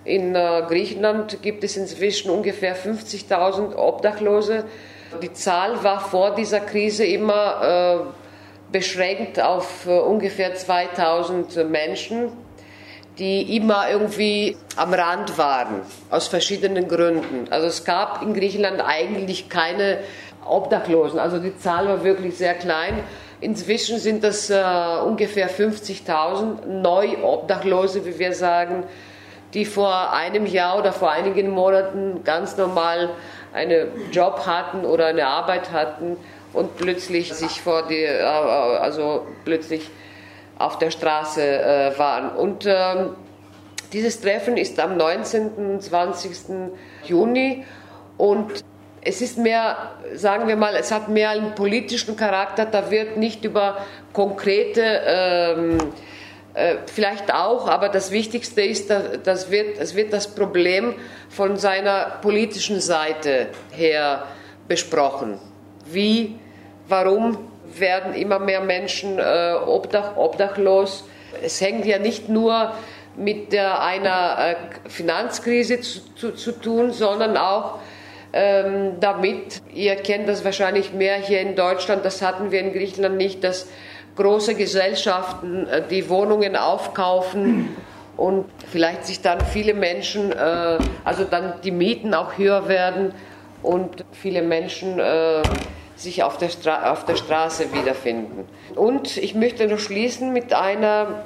In 0.03 0.35
äh, 0.35 0.63
Griechenland 0.67 1.41
gibt 1.41 1.63
es 1.63 1.77
inzwischen 1.77 2.31
ungefähr 2.31 2.75
50.000 2.75 3.75
Obdachlose. 3.75 4.65
Die 5.21 5.33
Zahl 5.33 5.83
war 5.83 5.99
vor 5.99 6.35
dieser 6.35 6.59
Krise 6.59 7.05
immer 7.05 8.13
beschränkt 8.71 9.39
auf 9.39 9.87
ungefähr 9.87 10.55
2000 10.55 11.69
Menschen 11.69 12.31
die 13.17 13.55
immer 13.55 13.89
irgendwie 13.89 14.57
am 14.75 14.93
Rand 14.93 15.37
waren, 15.37 15.81
aus 16.11 16.27
verschiedenen 16.27 16.87
Gründen. 16.87 17.47
Also 17.49 17.67
es 17.67 17.83
gab 17.83 18.21
in 18.21 18.33
Griechenland 18.33 18.81
eigentlich 18.85 19.49
keine 19.49 19.99
Obdachlosen, 20.47 21.19
also 21.19 21.39
die 21.39 21.57
Zahl 21.57 21.87
war 21.87 22.03
wirklich 22.03 22.37
sehr 22.37 22.53
klein. 22.53 22.99
Inzwischen 23.41 23.99
sind 23.99 24.23
das 24.23 24.49
äh, 24.49 24.63
ungefähr 25.05 25.49
50.000 25.49 26.65
Neu-Obdachlose, 26.65 28.05
wie 28.05 28.17
wir 28.17 28.33
sagen, 28.33 28.83
die 29.53 29.65
vor 29.65 30.13
einem 30.13 30.45
Jahr 30.45 30.79
oder 30.79 30.91
vor 30.91 31.11
einigen 31.11 31.49
Monaten 31.49 32.23
ganz 32.23 32.57
normal 32.57 33.09
einen 33.57 34.11
Job 34.11 34.45
hatten 34.45 34.85
oder 34.85 35.07
eine 35.07 35.27
Arbeit 35.27 35.71
hatten 35.71 36.17
und 36.53 36.77
plötzlich 36.77 37.33
sich 37.33 37.61
vor 37.61 37.87
die, 37.87 38.03
äh, 38.03 38.21
also 38.21 39.27
plötzlich 39.43 39.89
auf 40.57 40.77
der 40.79 40.91
Straße 40.91 41.41
äh, 41.41 41.99
waren. 41.99 42.29
Und 42.29 42.65
ähm, 42.65 43.15
dieses 43.93 44.21
Treffen 44.21 44.57
ist 44.57 44.79
am 44.79 44.97
19. 44.97 45.49
und 45.55 45.81
20. 45.81 46.71
Juni 47.05 47.65
und 48.17 48.63
es 49.01 49.21
ist 49.21 49.37
mehr, 49.37 49.91
sagen 50.15 50.47
wir 50.47 50.57
mal, 50.57 50.75
es 50.75 50.91
hat 50.91 51.07
mehr 51.07 51.29
einen 51.29 51.55
politischen 51.55 52.17
Charakter. 52.17 52.65
Da 52.65 52.91
wird 52.91 53.15
nicht 53.15 53.45
über 53.45 53.77
konkrete, 54.11 54.81
ähm, 55.05 55.77
äh, 55.77 55.83
vielleicht 56.87 57.33
auch, 57.33 57.67
aber 57.67 57.89
das 57.89 58.11
Wichtigste 58.11 58.61
ist, 58.61 58.89
dass 58.89 59.51
wird, 59.51 59.77
es 59.79 59.95
wird 59.95 60.11
das 60.11 60.27
Problem 60.27 60.95
von 61.29 61.57
seiner 61.57 62.17
politischen 62.21 62.79
Seite 62.79 63.47
her 63.71 64.23
besprochen. 64.67 65.39
Wie, 65.85 66.39
warum 66.87 67.37
werden 67.79 68.13
immer 68.13 68.39
mehr 68.39 68.61
Menschen 68.61 69.19
äh, 69.19 69.53
obdach, 69.65 70.15
obdachlos. 70.17 71.03
Es 71.41 71.61
hängt 71.61 71.85
ja 71.85 71.99
nicht 71.99 72.29
nur 72.29 72.73
mit 73.15 73.51
der, 73.51 73.81
einer 73.81 74.37
äh, 74.39 74.89
Finanzkrise 74.89 75.81
zu, 75.81 76.01
zu, 76.15 76.31
zu, 76.33 76.51
tun, 76.53 76.91
sondern 76.91 77.35
auch 77.37 77.79
ähm, 78.33 78.99
damit, 78.99 79.61
ihr 79.73 79.95
kennt 79.95 80.29
das 80.29 80.45
wahrscheinlich 80.45 80.93
mehr 80.93 81.15
hier 81.15 81.41
in 81.41 81.55
Deutschland, 81.55 82.05
das 82.05 82.21
hatten 82.21 82.51
wir 82.51 82.59
in 82.59 82.73
Griechenland 82.73 83.17
nicht, 83.17 83.43
dass 83.43 83.67
große 84.17 84.55
Gesellschaften 84.55 85.67
äh, 85.67 85.81
die 85.89 86.09
Wohnungen 86.09 86.55
aufkaufen 86.55 87.75
und 88.17 88.45
vielleicht 88.69 89.05
sich 89.05 89.21
dann 89.21 89.39
viele 89.41 89.73
Menschen, 89.73 90.31
äh, 90.31 90.77
also 91.05 91.23
dann 91.23 91.61
die 91.63 91.71
Mieten 91.71 92.13
auch 92.13 92.37
höher 92.37 92.67
werden 92.67 93.13
und 93.63 94.03
viele 94.11 94.41
Menschen 94.41 94.99
äh, 94.99 95.43
sich 95.95 96.23
auf 96.23 96.37
der, 96.37 96.49
auf 96.91 97.05
der 97.05 97.15
Straße 97.15 97.73
wiederfinden. 97.73 98.45
Und 98.75 99.17
ich 99.17 99.33
möchte 99.35 99.67
noch 99.67 99.79
schließen 99.79 100.31
mit 100.31 100.53
einer, 100.53 101.23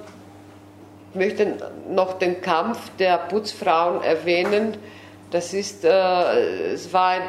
ich 1.12 1.20
möchte 1.20 1.58
noch 1.90 2.14
den 2.14 2.42
Kampf 2.42 2.78
der 2.98 3.18
Putzfrauen 3.18 4.02
erwähnen. 4.02 4.78
Das 5.30 5.54
ist, 5.54 5.84
äh, 5.84 6.74
es 6.74 6.94
war 6.94 7.10
ein, 7.10 7.22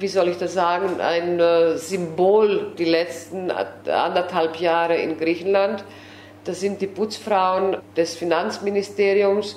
wie 0.00 0.08
soll 0.08 0.28
ich 0.28 0.38
das 0.38 0.54
sagen, 0.54 1.00
ein 1.00 1.38
äh, 1.38 1.76
Symbol 1.76 2.72
die 2.78 2.86
letzten 2.86 3.50
anderthalb 3.50 4.56
Jahre 4.56 4.96
in 4.96 5.18
Griechenland. 5.18 5.84
Das 6.44 6.60
sind 6.60 6.80
die 6.80 6.86
Putzfrauen 6.86 7.76
des 7.96 8.14
Finanzministeriums 8.14 9.56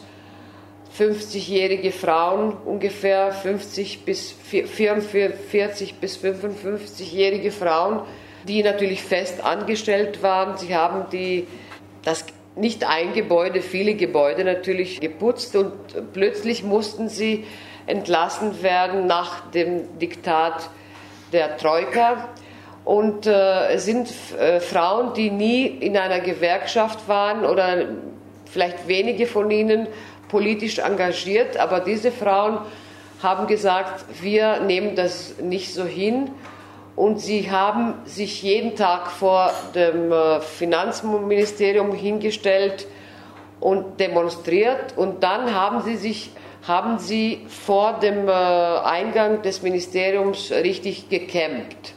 50-jährige 0.98 1.92
Frauen, 1.92 2.56
ungefähr 2.66 3.32
50 3.32 4.06
bis 4.06 4.32
44 4.32 5.96
bis 5.96 6.18
55-jährige 6.18 7.52
Frauen, 7.52 8.02
die 8.48 8.62
natürlich 8.62 9.02
fest 9.02 9.44
angestellt 9.44 10.22
waren. 10.22 10.58
Sie 10.58 10.76
haben 10.76 11.06
die, 11.12 11.48
das 12.04 12.26
nicht 12.56 12.88
ein 12.88 13.14
Gebäude, 13.14 13.62
viele 13.62 13.96
Gebäude 13.96 14.44
natürlich 14.44 15.00
geputzt 15.00 15.56
und 15.56 15.74
plötzlich 16.14 16.64
mussten 16.64 17.10
sie 17.10 17.46
entlassen 17.86 18.64
werden 18.64 19.08
nach 19.08 19.50
dem 19.52 20.00
Diktat 20.00 20.70
der 21.32 21.58
Troika. 21.58 22.30
Und 22.86 23.28
äh, 23.28 23.78
sind 23.78 24.10
äh, 24.38 24.60
Frauen, 24.60 25.14
die 25.14 25.30
nie 25.30 25.66
in 25.66 25.96
einer 25.96 26.20
Gewerkschaft 26.20 27.08
waren 27.08 27.46
oder 27.46 27.86
vielleicht 28.46 28.88
wenige 28.88 29.26
von 29.26 29.50
ihnen 29.50 29.88
politisch 30.28 30.80
engagiert, 30.80 31.58
aber 31.58 31.80
diese 31.80 32.12
Frauen 32.12 32.58
haben 33.22 33.48
gesagt, 33.48 34.04
wir 34.22 34.60
nehmen 34.60 34.96
das 34.96 35.36
nicht 35.42 35.74
so 35.74 35.86
hin. 35.86 36.32
Und 36.96 37.20
sie 37.20 37.50
haben 37.50 37.96
sich 38.06 38.44
jeden 38.44 38.76
Tag 38.76 39.10
vor 39.10 39.52
dem 39.74 40.12
äh, 40.12 40.42
Finanzministerium 40.42 41.94
hingestellt 41.94 42.86
und 43.60 44.00
demonstriert. 44.00 44.96
Und 44.96 45.24
dann 45.24 45.56
haben 45.56 45.82
sie 45.82 45.96
sich 45.96 46.32
haben 46.68 47.00
sie 47.00 47.46
vor 47.48 48.00
dem 48.00 48.28
äh, 48.28 48.32
Eingang 48.32 49.42
des 49.42 49.62
Ministeriums 49.62 50.52
richtig 50.52 51.10
gekämpft. 51.10 51.94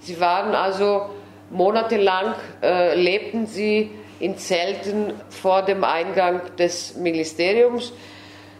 Sie 0.00 0.20
waren 0.20 0.54
also 0.54 1.10
monatelang, 1.50 2.34
äh, 2.62 2.94
lebten 2.94 3.46
sie 3.46 3.90
in 4.18 4.36
Zelten 4.36 5.14
vor 5.30 5.62
dem 5.62 5.84
Eingang 5.84 6.42
des 6.58 6.96
Ministeriums. 6.96 7.92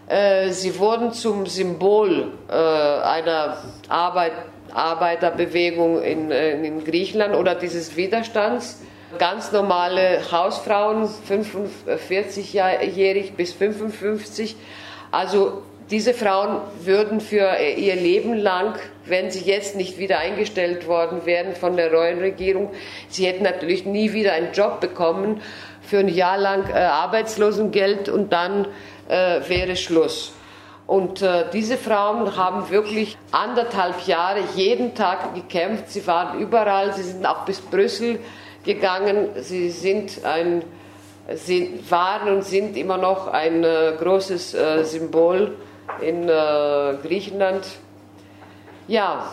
Äh, 0.08 0.50
sie 0.50 0.78
wurden 0.78 1.12
zum 1.12 1.46
Symbol 1.46 2.32
äh, 2.48 2.54
einer 2.54 3.58
Arbeit, 3.88 4.32
Arbeiterbewegung 4.72 6.02
in, 6.02 6.30
in 6.30 6.84
Griechenland 6.84 7.34
oder 7.34 7.54
dieses 7.54 7.96
Widerstands. 7.96 8.80
Ganz 9.18 9.50
normale 9.50 10.20
Hausfrauen, 10.30 11.08
45-jährig 11.28 13.32
bis 13.32 13.52
55. 13.52 14.54
Also 15.10 15.62
diese 15.90 16.14
Frauen 16.14 16.60
würden 16.84 17.20
für 17.20 17.56
ihr 17.58 17.96
Leben 17.96 18.34
lang, 18.34 18.78
wenn 19.06 19.30
sie 19.30 19.40
jetzt 19.40 19.74
nicht 19.74 19.98
wieder 19.98 20.18
eingestellt 20.18 20.86
worden 20.86 21.26
wären 21.26 21.56
von 21.56 21.76
der 21.76 21.90
neuen 21.90 22.20
Regierung, 22.20 22.70
sie 23.08 23.26
hätten 23.26 23.42
natürlich 23.42 23.86
nie 23.86 24.12
wieder 24.12 24.32
einen 24.32 24.52
Job 24.52 24.80
bekommen 24.80 25.42
für 25.82 25.98
ein 25.98 26.08
Jahr 26.08 26.38
lang 26.38 26.68
äh, 26.70 26.74
Arbeitslosengeld 26.74 28.08
und 28.08 28.32
dann 28.32 28.68
äh, 29.08 29.40
wäre 29.48 29.74
Schluss. 29.74 30.32
Und 30.86 31.22
äh, 31.22 31.44
diese 31.52 31.76
Frauen 31.76 32.36
haben 32.36 32.70
wirklich 32.70 33.16
anderthalb 33.32 34.06
Jahre 34.06 34.40
jeden 34.56 34.94
Tag 34.94 35.34
gekämpft. 35.34 35.90
Sie 35.90 36.04
waren 36.06 36.40
überall, 36.40 36.92
sie 36.94 37.02
sind 37.02 37.26
auch 37.26 37.44
bis 37.44 37.60
Brüssel 37.60 38.18
gegangen. 38.64 39.28
Sie 39.36 39.70
sind 39.70 40.24
ein, 40.24 40.62
sie 41.36 41.80
waren 41.88 42.36
und 42.36 42.44
sind 42.44 42.76
immer 42.76 42.96
noch 42.96 43.28
ein 43.28 43.64
äh, 43.64 43.94
großes 43.98 44.54
äh, 44.54 44.84
Symbol 44.84 45.56
in 46.00 46.28
äh, 46.28 46.94
Griechenland. 47.02 47.66
Ja. 48.88 49.30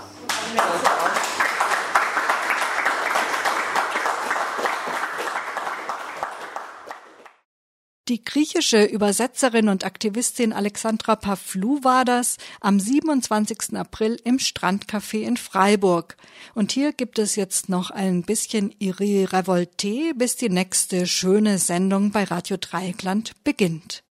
Die 8.08 8.24
griechische 8.24 8.86
Übersetzerin 8.86 9.68
und 9.68 9.84
Aktivistin 9.84 10.54
Alexandra 10.54 11.18
Pavlou 11.18 11.84
war 11.84 12.06
das 12.06 12.38
am 12.62 12.80
27. 12.80 13.76
April 13.76 14.18
im 14.24 14.38
Strandcafé 14.38 15.24
in 15.24 15.36
Freiburg. 15.36 16.16
Und 16.56 16.72
hier 16.72 16.94
gibt 16.94 17.20
es 17.20 17.36
jetzt 17.36 17.68
noch 17.68 17.92
ein 17.92 18.22
bisschen 18.22 18.74
Iri 18.80 19.26
Revolte, 19.26 20.14
bis 20.16 20.38
die 20.38 20.48
nächste 20.48 21.06
schöne 21.06 21.58
Sendung 21.58 22.12
bei 22.12 22.24
Radio 22.24 22.56
Dreieckland 22.56 23.34
beginnt. 23.44 24.04